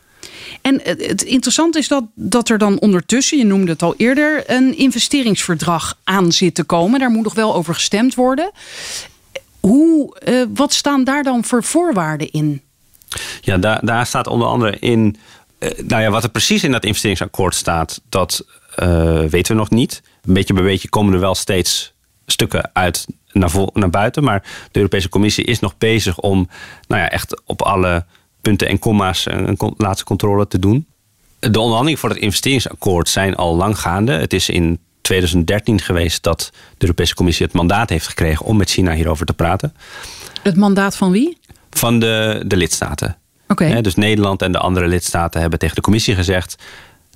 En 0.61 0.81
het 0.83 1.23
interessante 1.23 1.79
is 1.79 1.89
dat, 1.89 2.05
dat 2.15 2.49
er 2.49 2.59
dan 2.59 2.79
ondertussen, 2.79 3.39
je 3.39 3.45
noemde 3.45 3.73
het 3.73 3.83
al 3.83 3.95
eerder, 3.97 4.51
een 4.51 4.77
investeringsverdrag 4.77 5.99
aan 6.05 6.33
zit 6.33 6.55
te 6.55 6.65
komen. 6.65 7.01
Daar 7.01 7.11
moet 7.11 7.25
nog 7.25 7.35
wel 7.35 7.55
over 7.55 7.75
gestemd 7.75 8.15
worden. 8.15 8.51
Hoe, 9.61 10.17
uh, 10.29 10.45
wat 10.55 10.73
staan 10.73 11.05
daar 11.05 11.23
dan 11.23 11.45
voor 11.45 11.65
voorwaarden 11.65 12.31
in? 12.31 12.63
Ja, 13.41 13.59
daar, 13.59 13.81
daar 13.85 14.07
staat 14.07 14.27
onder 14.27 14.49
andere 14.49 14.79
in. 14.79 15.17
Uh, 15.59 15.71
nou 15.87 16.03
ja, 16.03 16.11
wat 16.11 16.25
er 16.25 16.31
precies 16.31 16.65
in 16.65 16.73
dat 16.73 16.85
investeringsakkoord 16.85 17.55
staat, 17.55 18.01
dat 18.09 18.45
uh, 18.83 19.25
weten 19.25 19.53
we 19.53 19.59
nog 19.59 19.71
niet. 19.71 20.03
Beetje 20.23 20.55
bij 20.55 20.63
beetje 20.63 20.89
komen 20.89 21.15
er 21.15 21.21
wel 21.21 21.35
steeds 21.35 21.93
stukken 22.27 22.71
uit 22.73 23.07
naar, 23.35 23.51
naar 23.73 23.91
buiten. 23.91 24.25
Maar 24.25 24.43
de 24.71 24.79
Europese 24.79 25.09
Commissie 25.09 25.45
is 25.45 25.61
nog 25.61 25.79
bezig 25.79 26.19
om 26.19 26.49
nou 26.87 27.01
ja, 27.01 27.11
echt 27.11 27.43
op 27.45 27.63
alle 27.63 28.05
punten 28.41 28.69
en 28.69 28.79
komma's 28.79 29.27
een 29.27 29.59
laatste 29.77 30.05
controle 30.05 30.49
te 30.49 30.59
doen. 30.59 30.87
De 31.39 31.59
onderhandelingen 31.59 31.99
voor 31.99 32.09
het 32.09 32.19
investeringsakkoord 32.19 33.09
zijn 33.09 33.35
al 33.37 33.57
lang 33.57 33.79
gaande. 33.79 34.13
Het 34.13 34.33
is 34.33 34.49
in 34.49 34.79
2013 35.01 35.81
geweest 35.81 36.23
dat 36.23 36.51
de 36.53 36.61
Europese 36.79 37.15
Commissie 37.15 37.47
het 37.47 37.55
mandaat 37.55 37.91
heeft 37.91 38.07
gekregen 38.07 38.47
om 38.47 38.57
met 38.57 38.71
China 38.71 38.93
hierover 38.93 39.27
te 39.27 39.33
praten. 39.33 39.75
Het 40.43 40.57
mandaat 40.57 40.97
van 40.97 41.11
wie? 41.11 41.39
Van 41.71 41.99
de, 41.99 42.43
de 42.47 42.57
lidstaten. 42.57 43.17
Oké. 43.49 43.81
Dus 43.81 43.95
Nederland 43.95 44.43
en 44.43 44.53
de 44.53 44.59
andere 44.59 44.87
lidstaten 44.87 45.41
hebben 45.41 45.59
tegen 45.59 45.75
de 45.75 45.81
Commissie 45.81 46.15
gezegd: 46.15 46.57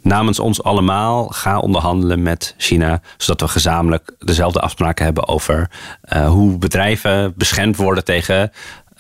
namens 0.09 0.39
ons 0.39 0.63
allemaal 0.63 1.29
ga 1.29 1.59
onderhandelen 1.59 2.23
met 2.23 2.55
China, 2.57 3.01
zodat 3.17 3.41
we 3.41 3.49
gezamenlijk 3.49 4.15
dezelfde 4.19 4.61
afspraken 4.61 5.05
hebben 5.05 5.29
over 5.29 5.71
uh, 6.13 6.29
hoe 6.29 6.59
bedrijven 6.59 7.33
beschermd 7.37 7.77
worden 7.77 8.05
tegen 8.05 8.53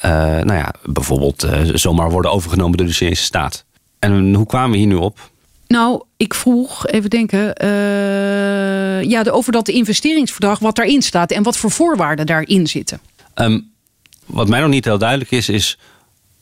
uh, 0.04 0.12
nou 0.22 0.52
ja, 0.52 0.74
bijvoorbeeld 0.84 1.44
uh, 1.44 1.60
zomaar 1.74 2.10
worden 2.10 2.30
overgenomen 2.30 2.76
door 2.76 2.86
de 2.86 2.92
Chinese 2.92 3.22
staat. 3.22 3.64
En 3.98 4.34
hoe 4.34 4.46
kwamen 4.46 4.70
we 4.70 4.76
hier 4.76 4.86
nu 4.86 4.94
op? 4.94 5.18
Nou, 5.66 6.02
ik 6.16 6.34
vroeg, 6.34 6.86
even 6.86 7.10
denken, 7.10 7.54
ja, 9.08 9.24
over 9.30 9.52
dat 9.52 9.68
investeringsverdrag, 9.68 10.58
wat 10.58 10.76
daarin 10.76 11.02
staat 11.02 11.30
en 11.30 11.42
wat 11.42 11.56
voor 11.56 11.70
voorwaarden 11.70 12.26
daarin 12.26 12.66
zitten. 12.66 13.00
Um, 13.34 13.70
wat 14.26 14.48
mij 14.48 14.60
nog 14.60 14.68
niet 14.68 14.84
heel 14.84 14.98
duidelijk 14.98 15.30
is, 15.30 15.48
is 15.48 15.78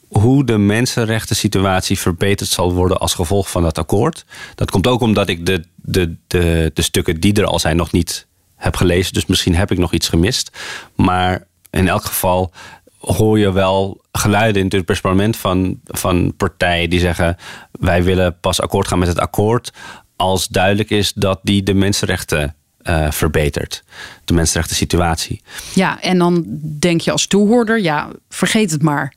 hoe 0.08 0.44
de 0.44 0.58
mensenrechten 0.58 1.36
situatie 1.36 1.98
verbeterd 1.98 2.50
zal 2.50 2.72
worden 2.72 2.98
als 2.98 3.14
gevolg 3.14 3.50
van 3.50 3.62
dat 3.62 3.78
akkoord. 3.78 4.24
Dat 4.54 4.70
komt 4.70 4.86
ook 4.86 5.00
omdat 5.00 5.28
ik 5.28 5.46
de, 5.46 5.64
de, 5.74 6.16
de, 6.26 6.70
de 6.74 6.82
stukken 6.82 7.20
die 7.20 7.34
er 7.34 7.46
al 7.46 7.58
zijn 7.58 7.76
nog 7.76 7.92
niet 7.92 8.26
heb 8.56 8.76
gelezen. 8.76 9.12
Dus 9.12 9.26
misschien 9.26 9.54
heb 9.54 9.70
ik 9.70 9.78
nog 9.78 9.92
iets 9.92 10.08
gemist. 10.08 10.50
Maar 10.94 11.46
in 11.70 11.88
elk 11.88 12.04
geval 12.04 12.52
hoor 12.98 13.38
je 13.38 13.52
wel 13.52 14.00
geluiden 14.12 14.62
in 14.62 14.78
het 14.78 15.00
Parlement 15.00 15.36
van, 15.36 15.80
van 15.84 16.34
partijen 16.36 16.90
die 16.90 17.00
zeggen: 17.00 17.36
wij 17.70 18.02
willen 18.02 18.36
pas 18.40 18.60
akkoord 18.60 18.88
gaan 18.88 18.98
met 18.98 19.08
het 19.08 19.18
akkoord 19.18 19.72
als 20.16 20.48
duidelijk 20.48 20.90
is 20.90 21.12
dat 21.12 21.40
die 21.42 21.62
de 21.62 21.74
mensenrechten 21.74 22.54
uh, 22.82 23.10
verbetert. 23.10 23.84
De 24.24 24.34
mensenrechten 24.34 24.76
situatie. 24.76 25.42
Ja, 25.74 26.00
en 26.00 26.18
dan 26.18 26.44
denk 26.78 27.00
je 27.00 27.10
als 27.12 27.26
toehoorder, 27.26 27.80
ja, 27.80 28.08
vergeet 28.28 28.70
het 28.70 28.82
maar. 28.82 29.14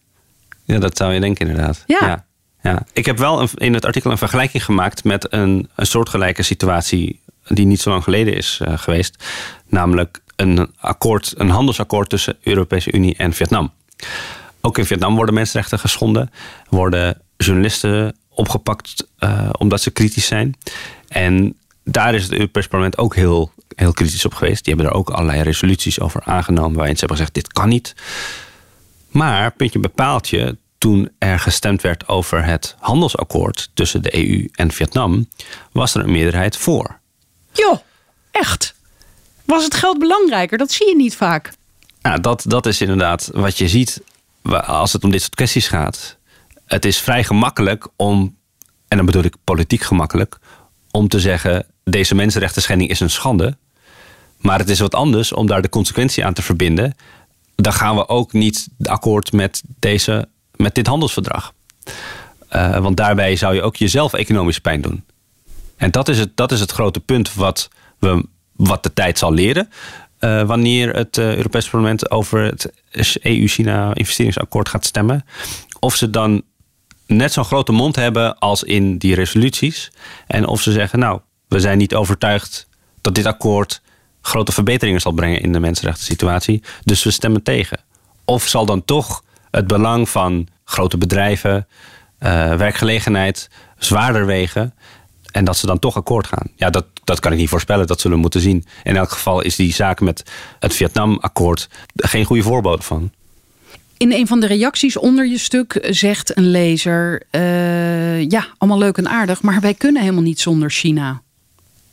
Ja, 0.73 0.79
dat 0.79 0.97
zou 0.97 1.13
je 1.13 1.19
denken 1.19 1.47
inderdaad. 1.47 1.83
Ja. 1.85 1.99
ja. 2.01 2.25
ja. 2.61 2.85
Ik 2.93 3.05
heb 3.05 3.17
wel 3.17 3.47
in 3.55 3.73
het 3.73 3.85
artikel 3.85 4.11
een 4.11 4.17
vergelijking 4.17 4.65
gemaakt 4.65 5.03
met 5.03 5.33
een, 5.33 5.69
een 5.75 5.85
soortgelijke 5.85 6.43
situatie 6.43 7.21
die 7.47 7.65
niet 7.65 7.81
zo 7.81 7.89
lang 7.89 8.03
geleden 8.03 8.35
is 8.35 8.59
uh, 8.61 8.77
geweest. 8.77 9.23
Namelijk 9.67 10.21
een 10.35 10.71
akkoord, 10.79 11.33
een 11.37 11.49
handelsakkoord 11.49 12.09
tussen 12.09 12.37
de 12.41 12.49
Europese 12.49 12.91
Unie 12.91 13.15
en 13.15 13.33
Vietnam. 13.33 13.71
Ook 14.61 14.77
in 14.77 14.85
Vietnam 14.85 15.15
worden 15.15 15.33
mensenrechten 15.33 15.79
geschonden, 15.79 16.31
worden 16.69 17.21
journalisten 17.37 18.15
opgepakt 18.29 19.07
uh, 19.19 19.49
omdat 19.57 19.81
ze 19.81 19.91
kritisch 19.91 20.27
zijn. 20.27 20.57
En 21.07 21.57
daar 21.83 22.15
is 22.15 22.23
het 22.23 22.31
Europees 22.31 22.67
Parlement 22.67 22.97
ook 22.97 23.15
heel, 23.15 23.51
heel 23.75 23.93
kritisch 23.93 24.25
op 24.25 24.33
geweest. 24.33 24.63
Die 24.63 24.73
hebben 24.73 24.91
er 24.91 24.97
ook 24.97 25.09
allerlei 25.09 25.41
resoluties 25.41 25.99
over 25.99 26.21
aangenomen 26.23 26.77
waarin 26.77 26.93
ze 26.93 26.99
hebben 26.99 27.17
gezegd: 27.17 27.35
dit 27.35 27.53
kan 27.53 27.69
niet. 27.69 27.95
Maar, 29.09 29.51
puntje 29.51 29.79
bepaaltje, 29.79 30.57
toen 30.77 31.09
er 31.17 31.39
gestemd 31.39 31.81
werd 31.81 32.07
over 32.07 32.45
het 32.45 32.75
handelsakkoord 32.79 33.69
tussen 33.73 34.01
de 34.01 34.15
EU 34.15 34.49
en 34.51 34.71
Vietnam, 34.71 35.27
was 35.71 35.95
er 35.95 36.03
een 36.03 36.11
meerderheid 36.11 36.57
voor. 36.57 36.99
Jo, 37.51 37.81
echt? 38.31 38.75
Was 39.45 39.63
het 39.63 39.73
geld 39.73 39.99
belangrijker? 39.99 40.57
Dat 40.57 40.71
zie 40.71 40.87
je 40.87 40.95
niet 40.95 41.15
vaak. 41.15 41.51
Nou, 42.01 42.21
dat, 42.21 42.43
dat 42.47 42.65
is 42.65 42.81
inderdaad 42.81 43.29
wat 43.33 43.57
je 43.57 43.67
ziet 43.67 44.01
als 44.65 44.93
het 44.93 45.03
om 45.03 45.11
dit 45.11 45.21
soort 45.21 45.35
kwesties 45.35 45.67
gaat. 45.67 46.17
Het 46.65 46.85
is 46.85 46.99
vrij 46.99 47.23
gemakkelijk 47.23 47.87
om, 47.95 48.35
en 48.87 48.97
dan 48.97 49.05
bedoel 49.05 49.23
ik 49.23 49.35
politiek 49.43 49.81
gemakkelijk, 49.81 50.39
om 50.91 51.07
te 51.07 51.19
zeggen: 51.19 51.65
deze 51.83 52.15
mensenrechten 52.15 52.61
schending 52.61 52.89
is 52.89 52.99
een 52.99 53.09
schande. 53.09 53.57
Maar 54.37 54.59
het 54.59 54.69
is 54.69 54.79
wat 54.79 54.95
anders 54.95 55.33
om 55.33 55.47
daar 55.47 55.61
de 55.61 55.69
consequentie 55.69 56.25
aan 56.25 56.33
te 56.33 56.41
verbinden. 56.41 56.95
Dan 57.61 57.73
gaan 57.73 57.95
we 57.95 58.07
ook 58.07 58.33
niet 58.33 58.67
akkoord 58.83 59.31
met, 59.31 59.63
deze, 59.79 60.27
met 60.55 60.75
dit 60.75 60.87
handelsverdrag. 60.87 61.53
Uh, 62.51 62.77
want 62.77 62.97
daarbij 62.97 63.35
zou 63.35 63.55
je 63.55 63.61
ook 63.61 63.75
jezelf 63.75 64.13
economisch 64.13 64.59
pijn 64.59 64.81
doen. 64.81 65.03
En 65.77 65.91
dat 65.91 66.07
is 66.07 66.19
het, 66.19 66.37
dat 66.37 66.51
is 66.51 66.59
het 66.59 66.71
grote 66.71 66.99
punt 66.99 67.33
wat, 67.33 67.69
we, 67.99 68.25
wat 68.55 68.83
de 68.83 68.93
tijd 68.93 69.17
zal 69.17 69.33
leren. 69.33 69.69
Uh, 70.19 70.43
wanneer 70.43 70.95
het 70.95 71.17
uh, 71.17 71.35
Europees 71.35 71.69
Parlement 71.69 72.11
over 72.11 72.43
het 72.43 72.71
EU-China-investeringsakkoord 73.21 74.69
gaat 74.69 74.85
stemmen. 74.85 75.25
Of 75.79 75.95
ze 75.95 76.09
dan 76.09 76.41
net 77.05 77.33
zo'n 77.33 77.45
grote 77.45 77.71
mond 77.71 77.95
hebben 77.95 78.37
als 78.37 78.63
in 78.63 78.97
die 78.97 79.15
resoluties. 79.15 79.91
En 80.27 80.47
of 80.47 80.61
ze 80.61 80.71
zeggen, 80.71 80.99
nou, 80.99 81.19
we 81.47 81.59
zijn 81.59 81.77
niet 81.77 81.95
overtuigd 81.95 82.67
dat 83.01 83.15
dit 83.15 83.25
akkoord 83.25 83.81
grote 84.21 84.51
verbeteringen 84.51 85.01
zal 85.01 85.11
brengen 85.11 85.41
in 85.41 85.51
de 85.51 85.59
mensenrechten 85.59 86.05
situatie. 86.05 86.63
Dus 86.83 87.03
we 87.03 87.11
stemmen 87.11 87.43
tegen. 87.43 87.79
Of 88.25 88.47
zal 88.47 88.65
dan 88.65 88.85
toch 88.85 89.23
het 89.51 89.67
belang 89.67 90.09
van 90.09 90.47
grote 90.65 90.97
bedrijven, 90.97 91.67
uh, 92.19 92.55
werkgelegenheid 92.55 93.49
zwaarder 93.77 94.25
wegen. 94.25 94.73
En 95.31 95.45
dat 95.45 95.57
ze 95.57 95.65
dan 95.65 95.79
toch 95.79 95.95
akkoord 95.95 96.27
gaan. 96.27 96.47
Ja, 96.55 96.69
dat, 96.69 96.85
dat 97.03 97.19
kan 97.19 97.31
ik 97.31 97.37
niet 97.37 97.49
voorspellen. 97.49 97.87
Dat 97.87 97.99
zullen 97.99 98.15
we 98.15 98.21
moeten 98.21 98.41
zien. 98.41 98.65
In 98.83 98.95
elk 98.95 99.11
geval 99.11 99.41
is 99.41 99.55
die 99.55 99.73
zaak 99.73 99.99
met 99.99 100.31
het 100.59 100.73
Vietnam-akkoord 100.73 101.69
geen 101.95 102.25
goede 102.25 102.43
voorbode 102.43 102.81
van. 102.81 103.11
In 103.97 104.11
een 104.11 104.27
van 104.27 104.39
de 104.39 104.47
reacties 104.47 104.97
onder 104.97 105.27
je 105.27 105.37
stuk 105.37 105.87
zegt 105.89 106.37
een 106.37 106.51
lezer: 106.51 107.23
uh, 107.31 108.29
Ja, 108.29 108.47
allemaal 108.57 108.79
leuk 108.79 108.97
en 108.97 109.09
aardig, 109.09 109.41
maar 109.41 109.61
wij 109.61 109.73
kunnen 109.73 110.01
helemaal 110.01 110.23
niet 110.23 110.39
zonder 110.39 110.71
China. 110.71 111.21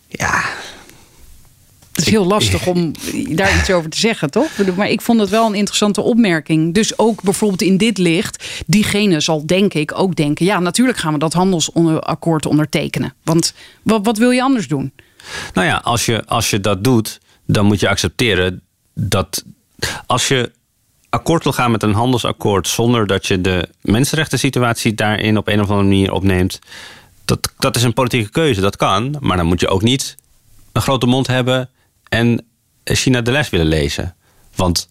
Ja. 0.08 0.44
Het 1.96 2.06
is 2.06 2.12
heel 2.12 2.26
lastig 2.26 2.66
om 2.66 2.92
daar 3.28 3.58
iets 3.58 3.70
over 3.70 3.90
te 3.90 3.98
zeggen, 3.98 4.30
toch? 4.30 4.50
Maar 4.76 4.90
ik 4.90 5.00
vond 5.00 5.20
het 5.20 5.30
wel 5.30 5.46
een 5.46 5.54
interessante 5.54 6.00
opmerking. 6.00 6.74
Dus 6.74 6.98
ook 6.98 7.22
bijvoorbeeld 7.22 7.62
in 7.62 7.76
dit 7.76 7.98
licht, 7.98 8.62
diegene 8.66 9.20
zal 9.20 9.46
denk 9.46 9.74
ik 9.74 9.98
ook 9.98 10.16
denken: 10.16 10.46
ja, 10.46 10.60
natuurlijk 10.60 10.98
gaan 10.98 11.12
we 11.12 11.18
dat 11.18 11.32
handelsakkoord 11.32 12.46
ondertekenen. 12.46 13.14
Want 13.22 13.54
wat, 13.82 14.04
wat 14.04 14.18
wil 14.18 14.30
je 14.30 14.42
anders 14.42 14.68
doen? 14.68 14.92
Nou 15.52 15.66
ja, 15.66 15.76
als 15.76 16.06
je, 16.06 16.24
als 16.26 16.50
je 16.50 16.60
dat 16.60 16.84
doet, 16.84 17.20
dan 17.46 17.66
moet 17.66 17.80
je 17.80 17.88
accepteren 17.88 18.62
dat 18.94 19.44
als 20.06 20.28
je 20.28 20.50
akkoord 21.08 21.42
wil 21.42 21.52
gaan 21.52 21.70
met 21.70 21.82
een 21.82 21.94
handelsakkoord 21.94 22.68
zonder 22.68 23.06
dat 23.06 23.26
je 23.26 23.40
de 23.40 23.68
mensenrechten 23.80 24.38
situatie 24.38 24.94
daarin 24.94 25.36
op 25.36 25.48
een 25.48 25.60
of 25.60 25.68
andere 25.70 25.88
manier 25.88 26.12
opneemt, 26.12 26.58
dat, 27.24 27.52
dat 27.58 27.76
is 27.76 27.82
een 27.82 27.92
politieke 27.92 28.30
keuze. 28.30 28.60
Dat 28.60 28.76
kan, 28.76 29.16
maar 29.20 29.36
dan 29.36 29.46
moet 29.46 29.60
je 29.60 29.68
ook 29.68 29.82
niet 29.82 30.16
een 30.72 30.82
grote 30.82 31.06
mond 31.06 31.26
hebben 31.26 31.70
en 32.08 32.46
China 32.84 33.20
de 33.20 33.30
les 33.30 33.50
willen 33.50 33.66
lezen. 33.66 34.14
Want 34.54 34.88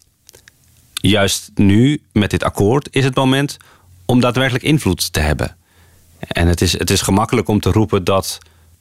juist 0.94 1.52
nu, 1.56 2.02
met 2.12 2.30
dit 2.30 2.44
akkoord, 2.44 2.88
is 2.92 3.04
het 3.04 3.16
moment 3.16 3.58
om 4.06 4.20
daadwerkelijk 4.20 4.64
invloed 4.64 5.14
te 5.14 5.20
hebben. 5.20 5.56
En 6.20 6.48
het 6.48 6.62
is, 6.62 6.78
het 6.80 6.90
is 6.90 7.02
gemakkelijk 7.02 7.48
om 7.48 7.60
te 7.60 7.72
roepen 7.72 8.04
dat 8.04 8.40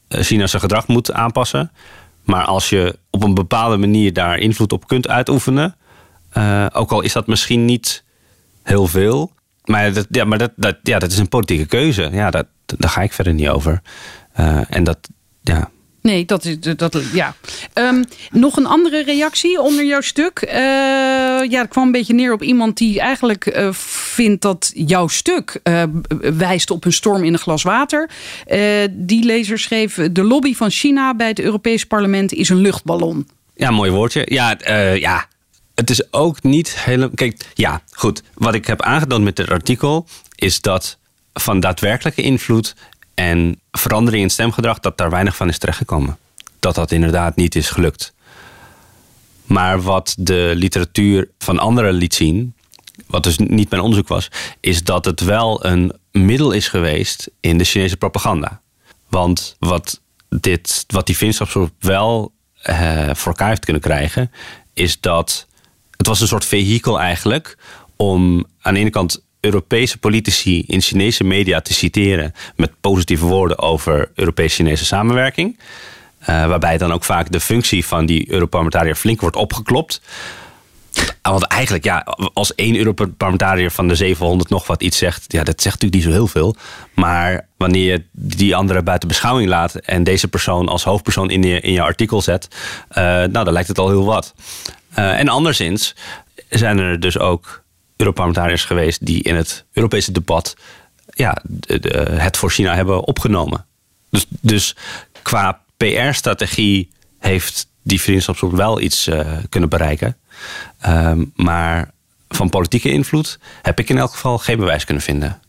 China 0.08 0.46
zijn 0.46 0.62
gedrag 0.62 0.86
moet 0.86 1.12
aanpassen. 1.12 1.70
Maar 2.24 2.44
als 2.44 2.68
je 2.68 2.98
op 3.10 3.22
een 3.22 3.34
bepaalde 3.34 3.76
manier 3.76 4.12
daar 4.12 4.38
invloed 4.38 4.72
op 4.72 4.86
kunt 4.86 5.08
uitoefenen, 5.08 5.76
uh, 6.38 6.66
ook 6.72 6.92
al 6.92 7.00
is 7.00 7.12
dat 7.12 7.26
misschien 7.26 7.64
niet 7.64 8.04
heel 8.62 8.86
veel. 8.86 9.32
Maar 9.64 9.92
dat, 9.92 10.06
ja, 10.10 10.24
maar 10.24 10.38
dat, 10.38 10.52
dat, 10.56 10.76
ja, 10.82 10.98
dat 10.98 11.12
is 11.12 11.18
een 11.18 11.28
politieke 11.28 11.66
keuze. 11.66 12.08
Ja, 12.12 12.30
dat, 12.30 12.46
daar 12.66 12.90
ga 12.90 13.02
ik 13.02 13.12
verder 13.12 13.34
niet 13.34 13.48
over. 13.48 13.82
Uh, 14.40 14.60
en 14.68 14.84
dat, 14.84 14.98
ja, 15.40 15.70
Nee, 16.08 16.24
dat 16.24 16.44
is 16.44 16.56
dat, 16.76 17.02
ja. 17.12 17.34
Um, 17.74 18.04
nog 18.30 18.56
een 18.56 18.66
andere 18.66 19.02
reactie 19.02 19.60
onder 19.60 19.84
jouw 19.84 20.00
stuk. 20.00 20.42
Uh, 20.46 20.52
ja, 21.50 21.60
het 21.60 21.68
kwam 21.68 21.84
een 21.84 21.92
beetje 21.92 22.14
neer 22.14 22.32
op 22.32 22.42
iemand 22.42 22.76
die 22.76 23.00
eigenlijk 23.00 23.56
uh, 23.56 23.72
vindt 23.72 24.42
dat 24.42 24.72
jouw 24.74 25.08
stuk 25.08 25.60
uh, 25.62 25.82
wijst 26.18 26.70
op 26.70 26.84
een 26.84 26.92
storm 26.92 27.24
in 27.24 27.32
een 27.32 27.38
glas 27.38 27.62
water. 27.62 28.10
die 28.90 29.24
lezer 29.24 29.58
schreef: 29.58 29.94
De 30.12 30.22
lobby 30.22 30.54
van 30.54 30.70
China 30.70 31.14
bij 31.14 31.28
het 31.28 31.40
Europees 31.40 31.84
Parlement 31.84 32.32
is 32.32 32.48
een 32.48 32.60
luchtballon. 32.60 33.28
Ja, 33.54 33.70
mooi 33.70 33.90
woordje. 33.90 34.22
Ja, 34.24 34.58
ja. 34.94 35.26
Het 35.74 35.90
is 35.90 36.12
ook 36.12 36.42
niet 36.42 36.78
helemaal. 36.78 37.10
Kijk, 37.14 37.46
ja, 37.54 37.82
goed. 37.90 38.22
Wat 38.34 38.54
ik 38.54 38.66
heb 38.66 38.82
aangetoond 38.82 39.24
met 39.24 39.36
dit 39.36 39.50
artikel 39.50 40.06
is 40.34 40.60
dat 40.60 40.98
van 41.32 41.60
daadwerkelijke 41.60 42.22
invloed 42.22 42.74
en 43.14 43.60
verandering 43.70 44.22
in 44.22 44.30
stemgedrag, 44.30 44.80
dat 44.80 44.98
daar 44.98 45.10
weinig 45.10 45.36
van 45.36 45.48
is 45.48 45.58
terechtgekomen. 45.58 46.18
Dat 46.58 46.74
dat 46.74 46.92
inderdaad 46.92 47.36
niet 47.36 47.54
is 47.54 47.70
gelukt. 47.70 48.14
Maar 49.44 49.82
wat 49.82 50.14
de 50.18 50.52
literatuur 50.54 51.30
van 51.38 51.58
anderen 51.58 51.92
liet 51.92 52.14
zien, 52.14 52.54
wat 53.06 53.22
dus 53.22 53.38
niet 53.38 53.70
mijn 53.70 53.82
onderzoek 53.82 54.08
was, 54.08 54.28
is 54.60 54.82
dat 54.82 55.04
het 55.04 55.20
wel 55.20 55.64
een 55.64 55.92
middel 56.12 56.52
is 56.52 56.68
geweest 56.68 57.30
in 57.40 57.58
de 57.58 57.64
Chinese 57.64 57.96
propaganda. 57.96 58.60
Want 59.08 59.56
wat, 59.58 60.00
dit, 60.28 60.84
wat 60.86 61.06
die 61.06 61.16
vriendschapsgroep 61.16 61.72
wel 61.78 62.32
eh, 62.62 63.14
voor 63.14 63.32
elkaar 63.32 63.48
heeft 63.48 63.64
kunnen 63.64 63.82
krijgen, 63.82 64.30
is 64.72 65.00
dat 65.00 65.46
het 65.96 66.06
was 66.06 66.20
een 66.20 66.26
soort 66.26 66.44
vehikel 66.44 67.00
eigenlijk 67.00 67.58
om 67.96 68.46
aan 68.60 68.74
de 68.74 68.80
ene 68.80 68.90
kant 68.90 69.23
Europese 69.44 69.98
politici 69.98 70.64
in 70.66 70.80
Chinese 70.80 71.24
media 71.24 71.60
te 71.60 71.74
citeren 71.74 72.34
met 72.56 72.70
positieve 72.80 73.24
woorden 73.24 73.58
over 73.58 74.10
Europees-Chinese 74.14 74.84
samenwerking. 74.84 75.58
Uh, 76.20 76.26
waarbij 76.26 76.78
dan 76.78 76.92
ook 76.92 77.04
vaak 77.04 77.32
de 77.32 77.40
functie 77.40 77.86
van 77.86 78.06
die 78.06 78.30
Europarlementariër 78.30 78.94
flink 78.94 79.20
wordt 79.20 79.36
opgeklopt. 79.36 80.00
Ah, 81.22 81.32
want 81.32 81.44
eigenlijk, 81.44 81.84
ja, 81.84 82.06
als 82.32 82.54
één 82.54 82.76
Europarlementariër 82.76 83.70
van 83.70 83.88
de 83.88 83.94
700 83.94 84.50
nog 84.50 84.66
wat 84.66 84.82
iets 84.82 84.98
zegt, 84.98 85.32
ja, 85.32 85.44
dat 85.44 85.62
zegt 85.62 85.82
natuurlijk 85.82 85.94
niet 85.94 86.12
zo 86.12 86.18
heel 86.18 86.26
veel. 86.26 86.56
Maar 86.94 87.46
wanneer 87.56 87.92
je 87.92 88.04
die 88.12 88.56
andere 88.56 88.82
buiten 88.82 89.08
beschouwing 89.08 89.48
laat 89.48 89.74
en 89.74 90.04
deze 90.04 90.28
persoon 90.28 90.68
als 90.68 90.84
hoofdpersoon 90.84 91.30
in 91.30 91.42
je, 91.42 91.60
in 91.60 91.72
je 91.72 91.82
artikel 91.82 92.22
zet, 92.22 92.48
uh, 92.90 92.96
nou, 93.04 93.44
dan 93.44 93.52
lijkt 93.52 93.68
het 93.68 93.78
al 93.78 93.88
heel 93.88 94.04
wat. 94.04 94.34
Uh, 94.98 95.18
en 95.18 95.28
anderszins 95.28 95.94
zijn 96.48 96.78
er 96.78 97.00
dus 97.00 97.18
ook 97.18 97.63
Europarlementariërs 97.96 98.64
geweest 98.64 99.06
die 99.06 99.22
in 99.22 99.34
het 99.34 99.64
Europese 99.72 100.12
debat 100.12 100.56
ja, 101.06 101.42
het 102.10 102.36
voor 102.36 102.50
China 102.50 102.74
hebben 102.74 103.04
opgenomen. 103.06 103.66
Dus, 104.10 104.26
dus 104.28 104.76
qua 105.22 105.60
PR-strategie 105.76 106.90
heeft 107.18 107.68
die 107.82 108.00
vriendschapsgroep 108.00 108.52
wel 108.52 108.80
iets 108.80 109.08
uh, 109.08 109.32
kunnen 109.48 109.68
bereiken. 109.68 110.16
Um, 110.86 111.32
maar 111.36 111.90
van 112.28 112.50
politieke 112.50 112.90
invloed 112.90 113.38
heb 113.62 113.78
ik 113.78 113.88
in 113.88 113.98
elk 113.98 114.10
geval 114.10 114.38
geen 114.38 114.58
bewijs 114.58 114.84
kunnen 114.84 115.02
vinden. 115.02 115.40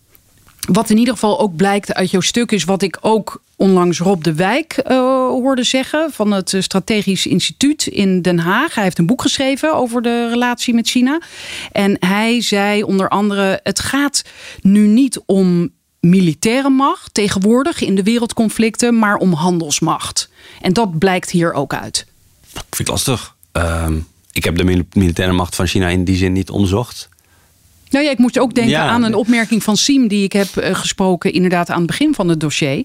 Wat 0.67 0.89
in 0.89 0.97
ieder 0.97 1.13
geval 1.13 1.39
ook 1.39 1.55
blijkt 1.55 1.93
uit 1.93 2.11
jouw 2.11 2.21
stuk 2.21 2.51
is 2.51 2.63
wat 2.63 2.81
ik 2.81 2.97
ook 3.01 3.41
onlangs 3.55 3.99
Rob 3.99 4.23
de 4.23 4.33
Wijk 4.33 4.83
uh, 4.87 4.97
hoorde 5.27 5.63
zeggen 5.63 6.11
van 6.11 6.31
het 6.31 6.53
eh, 6.53 6.61
Strategisch 6.61 7.25
Instituut 7.25 7.87
in 7.87 8.21
Den 8.21 8.39
Haag. 8.39 8.75
Hij 8.75 8.83
heeft 8.83 8.97
een 8.97 9.05
boek 9.05 9.21
geschreven 9.21 9.75
over 9.75 10.01
de 10.01 10.29
relatie 10.29 10.73
met 10.73 10.89
China. 10.89 11.21
En 11.71 11.97
hij 11.99 12.41
zei 12.41 12.83
onder 12.83 13.09
andere: 13.09 13.59
het 13.63 13.79
gaat 13.79 14.23
nu 14.61 14.87
niet 14.87 15.21
om 15.25 15.69
militaire 15.99 16.69
macht 16.69 17.13
tegenwoordig 17.13 17.81
in 17.81 17.95
de 17.95 18.03
wereldconflicten, 18.03 18.99
maar 18.99 19.15
om 19.15 19.33
handelsmacht. 19.33 20.29
En 20.61 20.73
dat 20.73 20.97
blijkt 20.97 21.31
hier 21.31 21.53
ook 21.53 21.73
uit. 21.73 22.05
Ik 22.53 22.75
vind 22.75 22.77
het 22.77 22.87
lastig. 22.87 23.35
Uh, 23.53 23.87
ik 24.31 24.43
heb 24.43 24.57
de 24.57 24.85
militaire 24.93 25.33
macht 25.33 25.55
van 25.55 25.67
China 25.67 25.87
in 25.87 26.03
die 26.03 26.15
zin 26.15 26.33
niet 26.33 26.49
onderzocht. 26.49 27.09
Nou 27.95 28.07
ja, 28.07 28.13
ik 28.13 28.19
moest 28.19 28.39
ook 28.39 28.53
denken 28.53 28.79
aan 28.79 29.03
een 29.03 29.13
opmerking 29.13 29.63
van 29.63 29.77
Siem 29.77 30.07
die 30.07 30.23
ik 30.23 30.33
heb 30.33 30.57
eh, 30.57 30.75
gesproken, 30.75 31.33
inderdaad 31.33 31.69
aan 31.69 31.77
het 31.77 31.87
begin 31.87 32.13
van 32.13 32.27
het 32.29 32.39
dossier. 32.39 32.83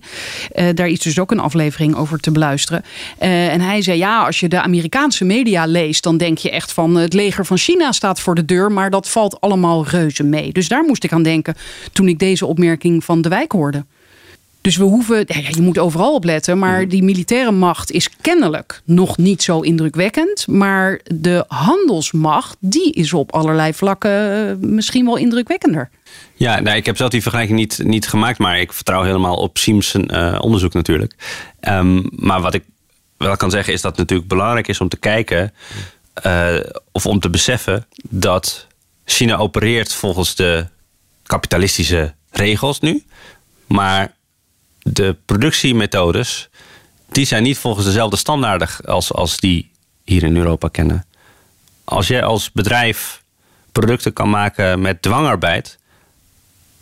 Uh, 0.55 0.69
daar 0.75 0.89
is 0.89 1.01
dus 1.01 1.19
ook 1.19 1.31
een 1.31 1.39
aflevering 1.39 1.97
over 1.97 2.21
te 2.21 2.31
beluisteren. 2.31 2.85
Uh, 3.23 3.53
en 3.53 3.61
hij 3.61 3.83
zei: 3.83 3.99
Ja, 3.99 4.25
als 4.25 4.41
je 4.41 4.49
de 4.49 4.61
Amerikaanse 4.61 5.25
media 5.25 5.67
leest, 5.67 6.03
dan 6.03 6.17
denk 6.17 6.39
je 6.39 6.51
echt 6.51 6.73
van 6.73 6.97
het 6.97 7.13
leger 7.13 7.47
van 7.47 7.59
China 7.59 7.93
staat 7.93 8.21
voor 8.21 8.35
de 8.35 8.45
deur, 8.45 8.73
maar 8.73 8.91
dat 8.91 9.09
valt 9.09 9.41
allemaal 9.41 9.87
reuze 9.87 10.23
mee. 10.23 10.53
Dus 10.53 10.69
daar 10.69 10.85
moest 10.85 11.05
ik 11.05 11.13
aan 11.13 11.23
denken 11.23 11.55
toen 11.93 12.09
ik 12.09 12.19
deze 12.19 12.47
opmerking 12.47 13.05
van 13.05 13.23
de 13.23 13.29
wijk 13.29 13.53
hoorde. 13.53 13.85
Dus 14.61 14.77
we 14.77 14.85
hoeven, 14.85 15.25
ja, 15.27 15.49
je 15.49 15.61
moet 15.61 15.79
overal 15.79 16.15
op 16.15 16.25
letten, 16.25 16.59
maar 16.59 16.89
die 16.89 17.03
militaire 17.03 17.51
macht 17.51 17.91
is 17.91 18.11
kennelijk 18.21 18.81
nog 18.85 19.17
niet 19.17 19.43
zo 19.43 19.61
indrukwekkend. 19.61 20.47
Maar 20.47 21.01
de 21.05 21.45
handelsmacht, 21.49 22.57
die 22.61 22.93
is 22.93 23.13
op 23.13 23.33
allerlei 23.33 23.75
vlakken 23.75 24.49
eh, 24.49 24.57
misschien 24.69 25.05
wel 25.05 25.17
indrukwekkender. 25.17 25.91
Ja, 26.35 26.61
nou, 26.61 26.77
ik 26.77 26.87
heb 26.87 26.97
zelf 26.97 27.11
die 27.11 27.23
vergelijking 27.23 27.59
niet, 27.59 27.81
niet 27.83 28.09
gemaakt, 28.09 28.39
maar 28.39 28.61
ik 28.61 28.73
vertrouw 28.73 29.03
helemaal 29.03 29.37
op 29.37 29.59
Siems 29.59 29.95
uh, 29.95 30.39
onderzoek 30.41 30.73
natuurlijk. 30.73 31.15
Um, 31.61 32.09
maar 32.11 32.41
wat 32.41 32.55
ik 32.55 32.65
wel 33.17 33.37
kan 33.37 33.51
zeggen 33.51 33.73
is 33.73 33.81
dat 33.81 33.91
het 33.91 34.01
natuurlijk 34.01 34.29
belangrijk 34.29 34.69
is 34.69 34.81
om 34.81 34.89
te 34.89 34.99
kijken 34.99 35.53
uh, 36.27 36.61
of 36.93 37.07
om 37.07 37.21
te 37.21 37.31
beseffen 37.31 37.87
dat 38.09 38.67
China 39.05 39.37
opereert 39.37 39.93
volgens 39.93 40.35
de 40.35 40.67
kapitalistische 41.23 42.15
regels 42.31 42.81
nu. 42.81 43.05
Maar 43.67 44.19
de 44.83 45.17
productiemethodes, 45.25 46.49
die 47.09 47.25
zijn 47.25 47.43
niet 47.43 47.59
volgens 47.59 47.87
dezelfde 47.87 48.17
standaarden 48.17 48.69
als, 48.85 49.13
als 49.13 49.37
die 49.37 49.71
hier 50.05 50.23
in 50.23 50.37
Europa 50.37 50.69
kennen. 50.69 51.05
Als 51.85 52.07
jij 52.07 52.23
als 52.23 52.53
bedrijf 52.53 53.23
producten 53.73 54.13
kan 54.13 54.31
maken 54.31 54.81
met 54.81 55.03
dwangarbeid, 55.03 55.79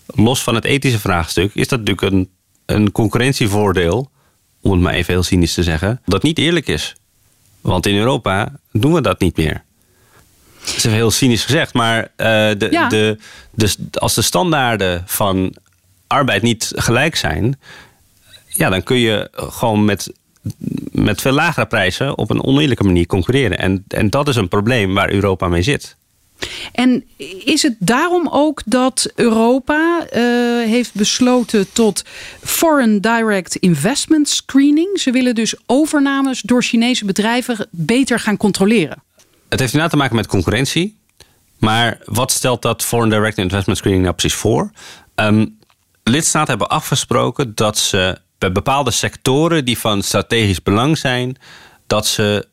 los 0.07 0.43
van 0.43 0.55
het 0.55 0.65
ethische 0.65 0.99
vraagstuk, 0.99 1.55
is 1.55 1.69
dat 1.69 1.79
natuurlijk 1.79 2.13
een, 2.13 2.31
een 2.67 2.93
concurrentievoordeel, 2.93 4.11
om 4.61 4.73
het 4.73 4.81
maar 4.81 4.95
even 4.95 5.13
heel 5.13 5.23
cynisch 5.23 5.55
te 5.55 5.63
zeggen, 5.63 6.01
dat 6.05 6.23
niet 6.23 6.39
eerlijk 6.39 6.67
is. 6.67 6.95
Want 7.61 7.87
in 7.87 7.97
Europa 7.97 8.53
doen 8.73 8.93
we 8.93 9.01
dat 9.01 9.21
niet 9.21 9.37
meer. 9.37 9.65
Dat 10.65 10.77
is 10.77 10.85
heel 10.85 11.11
cynisch 11.11 11.45
gezegd, 11.45 11.73
maar 11.73 12.03
uh, 12.03 12.07
de, 12.17 12.87
de, 12.89 13.19
de, 13.51 13.75
als 13.93 14.15
de 14.15 14.23
standaarden 14.23 15.03
van 15.07 15.55
arbeid 16.07 16.43
niet 16.43 16.73
gelijk 16.75 17.17
zijn, 17.17 17.61
ja, 18.59 18.69
dan 18.71 18.83
kun 18.83 18.97
je 18.97 19.29
gewoon 19.33 19.85
met, 19.85 20.13
met 20.93 21.21
veel 21.21 21.33
lagere 21.33 21.67
prijzen 21.67 22.19
op 22.19 22.31
een 22.31 22.45
oneerlijke 22.45 22.85
manier 22.85 23.07
concurreren. 23.07 23.59
En, 23.59 23.85
en 23.89 24.11
dat 24.11 24.29
is 24.29 24.37
een 24.37 24.49
probleem 24.49 24.95
waar 24.95 25.11
Europa 25.11 25.49
mee 25.49 25.63
zit. 25.63 25.97
En 26.73 27.05
is 27.45 27.63
het 27.63 27.77
daarom 27.79 28.29
ook 28.31 28.63
dat 28.65 29.13
Europa 29.15 30.01
uh, 30.01 30.11
heeft 30.67 30.95
besloten 30.95 31.73
tot 31.73 32.05
Foreign 32.43 32.99
Direct 33.01 33.57
Investment 33.57 34.29
Screening? 34.29 35.01
Ze 35.01 35.11
willen 35.11 35.35
dus 35.35 35.55
overnames 35.67 36.41
door 36.41 36.63
Chinese 36.63 37.05
bedrijven 37.05 37.69
beter 37.71 38.21
gaan 38.21 38.37
controleren. 38.37 39.03
Het 39.49 39.61
heeft 39.61 39.73
inderdaad 39.73 39.91
te 39.91 39.97
maken 39.97 40.17
met 40.17 40.27
concurrentie. 40.27 40.97
Maar 41.59 41.99
wat 42.05 42.33
stelt 42.33 42.63
dat 42.63 42.85
Foreign 42.85 43.15
Direct 43.15 43.39
Investment 43.39 43.79
Screening 43.79 44.05
nou 44.05 44.15
precies 44.15 44.39
voor? 44.39 44.71
Um, 45.15 45.59
lidstaten 46.03 46.49
hebben 46.49 46.69
afgesproken 46.69 47.55
dat 47.55 47.79
ze 47.79 48.19
bij 48.39 48.53
bepaalde 48.53 48.91
sectoren 48.91 49.65
die 49.65 49.79
van 49.79 50.03
strategisch 50.03 50.63
belang 50.63 50.99
zijn, 50.99 51.37
dat 51.87 52.07
ze 52.07 52.49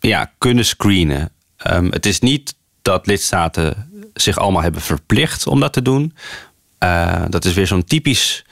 ja, 0.00 0.32
kunnen 0.38 0.64
screenen. 0.64 1.32
Ehm, 1.56 1.90
het 1.90 2.06
is 2.06 2.20
niet 2.20 2.54
dat 2.82 3.06
lidstaten 3.06 3.90
zich 4.14 4.38
allemaal 4.38 4.62
hebben 4.62 4.80
verplicht 4.80 5.46
om 5.46 5.60
dat 5.60 5.72
te 5.72 5.82
doen. 5.82 6.14
Uh, 6.84 7.22
dat 7.28 7.44
is 7.44 7.54
weer 7.54 7.66
zo'n 7.66 7.84
typisch 7.84 8.44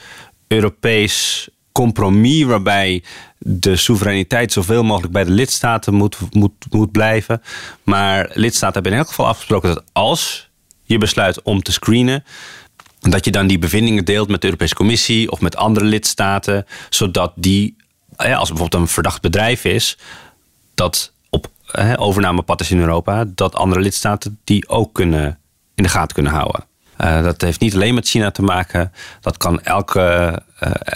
Europees 0.46 1.48
compromis 1.72 2.44
waarbij 2.44 3.02
de 3.38 3.76
soevereiniteit 3.76 4.52
zoveel 4.52 4.84
mogelijk 4.84 5.12
bij 5.12 5.24
de 5.24 5.30
lidstaten 5.30 5.94
moet, 5.94 6.16
moet, 6.30 6.52
moet 6.70 6.92
blijven. 6.92 7.42
Maar 7.82 8.30
lidstaten 8.32 8.74
hebben 8.74 8.92
in 8.92 8.98
elk 8.98 9.08
geval 9.08 9.26
afgesproken 9.26 9.74
dat 9.74 9.84
als 9.92 10.50
je 10.82 10.98
besluit 10.98 11.42
om 11.42 11.62
te 11.62 11.72
screenen, 11.72 12.24
dat 13.00 13.24
je 13.24 13.30
dan 13.30 13.46
die 13.46 13.58
bevindingen 13.58 14.04
deelt 14.04 14.28
met 14.28 14.40
de 14.40 14.46
Europese 14.46 14.74
Commissie 14.74 15.30
of 15.30 15.40
met 15.40 15.56
andere 15.56 15.86
lidstaten, 15.86 16.66
zodat 16.90 17.32
die, 17.34 17.76
als 18.16 18.48
bijvoorbeeld 18.48 18.74
een 18.74 18.88
verdacht 18.88 19.20
bedrijf 19.20 19.64
is, 19.64 19.98
dat 20.74 21.12
op 21.30 21.50
overnamepad 21.96 22.60
is 22.60 22.70
in 22.70 22.80
Europa, 22.80 23.24
dat 23.26 23.54
andere 23.54 23.80
lidstaten 23.80 24.38
die 24.44 24.68
ook 24.68 24.92
kunnen, 24.94 25.38
in 25.74 25.82
de 25.82 25.88
gaten 25.88 26.14
kunnen 26.14 26.32
houden. 26.32 26.66
Uh, 27.00 27.22
dat 27.22 27.40
heeft 27.40 27.60
niet 27.60 27.74
alleen 27.74 27.94
met 27.94 28.08
China 28.08 28.30
te 28.30 28.42
maken. 28.42 28.92
Dat 29.20 29.36
kan 29.36 29.62
elke, 29.62 30.42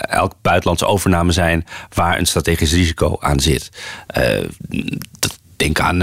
elk 0.09 0.35
buitenlandse 0.43 0.87
overname 0.87 1.33
zijn 1.33 1.67
waar 1.95 2.19
een 2.19 2.27
strategisch 2.27 2.73
risico 2.73 3.17
aan 3.21 3.41
zit. 3.41 3.71
Uh, 4.19 4.45
denk 5.57 5.81
aan, 5.81 6.03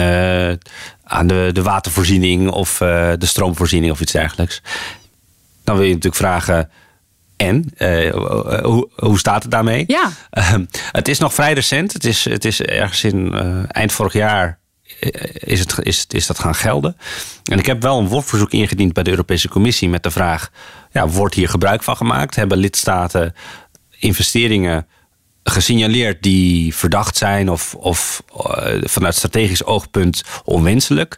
aan 1.03 1.27
de, 1.27 1.49
de 1.53 1.61
watervoorziening 1.61 2.49
of 2.49 2.77
de 2.77 3.25
stroomvoorziening 3.25 3.91
of 3.91 4.01
iets 4.01 4.11
dergelijks. 4.11 4.61
Dan 5.69 5.77
wil 5.77 5.87
je 5.87 5.93
natuurlijk 5.93 6.21
vragen. 6.21 6.69
En 7.35 7.73
hoe, 8.63 8.89
hoe 8.95 9.19
staat 9.19 9.41
het 9.41 9.51
daarmee? 9.51 9.83
Ja. 9.87 10.11
Ehm, 10.29 10.65
het 10.91 11.07
is 11.07 11.19
nog 11.19 11.33
vrij 11.33 11.53
recent. 11.53 11.93
Het 11.93 12.05
is, 12.05 12.25
het 12.25 12.45
is 12.45 12.61
ergens 12.61 13.03
in 13.03 13.33
eind 13.67 13.91
vorig 13.91 14.13
jaar 14.13 14.59
is, 15.33 15.59
het, 15.59 15.79
is, 15.81 16.05
is 16.07 16.27
dat 16.27 16.39
gaan 16.39 16.55
gelden. 16.55 16.97
En 17.43 17.59
ik 17.59 17.65
heb 17.65 17.81
wel 17.81 17.99
een 17.99 18.07
WOP-verzoek 18.07 18.51
ingediend 18.51 18.93
bij 18.93 19.03
de 19.03 19.09
Europese 19.09 19.49
Commissie 19.49 19.89
met 19.89 20.03
de 20.03 20.11
vraag: 20.11 20.51
ja, 20.91 21.07
wordt 21.07 21.35
hier 21.35 21.49
gebruik 21.49 21.83
van 21.83 21.97
gemaakt? 21.97 22.35
Hebben 22.35 22.57
lidstaten 22.57 23.35
investeringen 23.99 24.87
gesignaleerd 25.43 26.23
die 26.23 26.75
verdacht 26.75 27.17
zijn 27.17 27.49
of, 27.49 27.75
of 27.75 28.23
uh, 28.37 28.81
vanuit 28.83 29.15
strategisch 29.15 29.63
oogpunt 29.63 30.23
onwenselijk? 30.43 31.17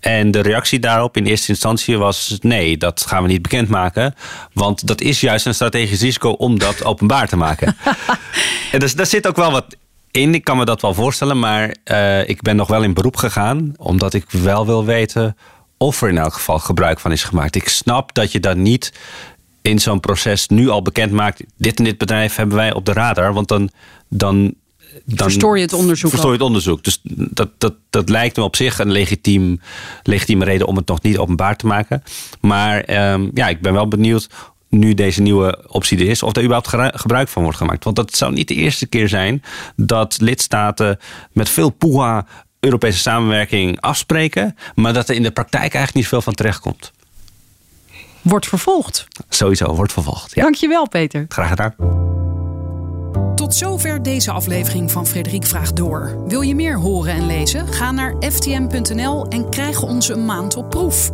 En 0.00 0.30
de 0.30 0.40
reactie 0.40 0.78
daarop 0.78 1.16
in 1.16 1.26
eerste 1.26 1.48
instantie 1.48 1.98
was: 1.98 2.38
nee, 2.40 2.76
dat 2.76 3.04
gaan 3.06 3.22
we 3.22 3.28
niet 3.28 3.42
bekendmaken. 3.42 4.14
Want 4.52 4.86
dat 4.86 5.00
is 5.00 5.20
juist 5.20 5.46
een 5.46 5.54
strategisch 5.54 6.00
risico 6.00 6.30
om 6.30 6.58
dat 6.58 6.84
openbaar 6.90 7.28
te 7.28 7.36
maken. 7.36 7.76
en 8.72 8.78
dus, 8.78 8.94
daar 8.94 9.06
zit 9.06 9.26
ook 9.26 9.36
wel 9.36 9.50
wat 9.50 9.76
in. 10.10 10.34
Ik 10.34 10.44
kan 10.44 10.56
me 10.56 10.64
dat 10.64 10.80
wel 10.80 10.94
voorstellen, 10.94 11.38
maar 11.38 11.76
uh, 11.84 12.28
ik 12.28 12.42
ben 12.42 12.56
nog 12.56 12.68
wel 12.68 12.82
in 12.82 12.94
beroep 12.94 13.16
gegaan. 13.16 13.72
Omdat 13.76 14.14
ik 14.14 14.30
wel 14.30 14.66
wil 14.66 14.84
weten 14.84 15.36
of 15.78 16.02
er 16.02 16.08
in 16.08 16.18
elk 16.18 16.34
geval 16.34 16.58
gebruik 16.58 17.00
van 17.00 17.12
is 17.12 17.24
gemaakt. 17.24 17.54
Ik 17.54 17.68
snap 17.68 18.14
dat 18.14 18.32
je 18.32 18.40
dat 18.40 18.56
niet 18.56 18.92
in 19.68 19.78
zo'n 19.78 20.00
proces 20.00 20.48
nu 20.48 20.68
al 20.68 20.82
bekend 20.82 21.12
maakt. 21.12 21.42
Dit 21.56 21.78
en 21.78 21.84
dit 21.84 21.98
bedrijf 21.98 22.36
hebben 22.36 22.56
wij 22.56 22.74
op 22.74 22.84
de 22.84 22.92
radar. 22.92 23.32
Want 23.32 23.48
dan, 23.48 23.70
dan 24.08 24.54
dan 25.04 25.30
verstoor 25.30 25.56
je 25.56 25.62
het 25.62 25.72
onderzoek. 25.72 26.10
Verstoor 26.10 26.30
je 26.30 26.36
het 26.36 26.46
onderzoek. 26.46 26.84
Dus 26.84 27.00
dat, 27.02 27.50
dat, 27.58 27.74
dat 27.90 28.08
lijkt 28.08 28.36
me 28.36 28.42
op 28.42 28.56
zich 28.56 28.78
een 28.78 28.90
legitiem, 28.90 29.60
legitieme 30.02 30.44
reden 30.44 30.66
om 30.66 30.76
het 30.76 30.86
nog 30.86 31.02
niet 31.02 31.18
openbaar 31.18 31.56
te 31.56 31.66
maken. 31.66 32.02
Maar 32.40 33.10
um, 33.12 33.30
ja, 33.34 33.48
ik 33.48 33.60
ben 33.60 33.72
wel 33.72 33.88
benieuwd 33.88 34.28
nu 34.68 34.94
deze 34.94 35.22
nieuwe 35.22 35.64
optie 35.66 35.98
er 35.98 36.08
is, 36.08 36.22
of 36.22 36.36
er 36.36 36.42
überhaupt 36.42 37.00
gebruik 37.00 37.28
van 37.28 37.42
wordt 37.42 37.58
gemaakt. 37.58 37.84
Want 37.84 37.96
dat 37.96 38.16
zou 38.16 38.32
niet 38.32 38.48
de 38.48 38.54
eerste 38.54 38.86
keer 38.86 39.08
zijn 39.08 39.42
dat 39.76 40.16
lidstaten 40.20 40.98
met 41.32 41.48
veel 41.48 41.70
poeha 41.70 42.26
Europese 42.60 42.98
samenwerking 42.98 43.80
afspreken, 43.80 44.56
maar 44.74 44.92
dat 44.92 45.08
er 45.08 45.14
in 45.14 45.22
de 45.22 45.30
praktijk 45.30 45.62
eigenlijk 45.62 45.94
niet 45.94 46.08
veel 46.08 46.22
van 46.22 46.34
terecht 46.34 46.60
komt. 46.60 46.92
Wordt 48.22 48.46
vervolgd. 48.46 49.06
Sowieso, 49.28 49.74
wordt 49.74 49.92
vervolgd. 49.92 50.34
Ja. 50.34 50.42
Dankjewel, 50.42 50.88
Peter. 50.88 51.24
Graag 51.28 51.48
gedaan. 51.48 51.74
Tot 53.34 53.54
zover 53.54 54.02
deze 54.02 54.30
aflevering 54.30 54.90
van 54.90 55.06
Frederik 55.06 55.46
Vraagt 55.46 55.76
Door. 55.76 56.24
Wil 56.26 56.40
je 56.40 56.54
meer 56.54 56.78
horen 56.78 57.14
en 57.14 57.26
lezen? 57.26 57.68
Ga 57.68 57.90
naar 57.90 58.14
ftm.nl 58.20 59.26
en 59.28 59.50
krijg 59.50 59.82
ons 59.82 60.08
een 60.08 60.24
maand 60.24 60.56
op 60.56 60.70
proef. 60.70 61.10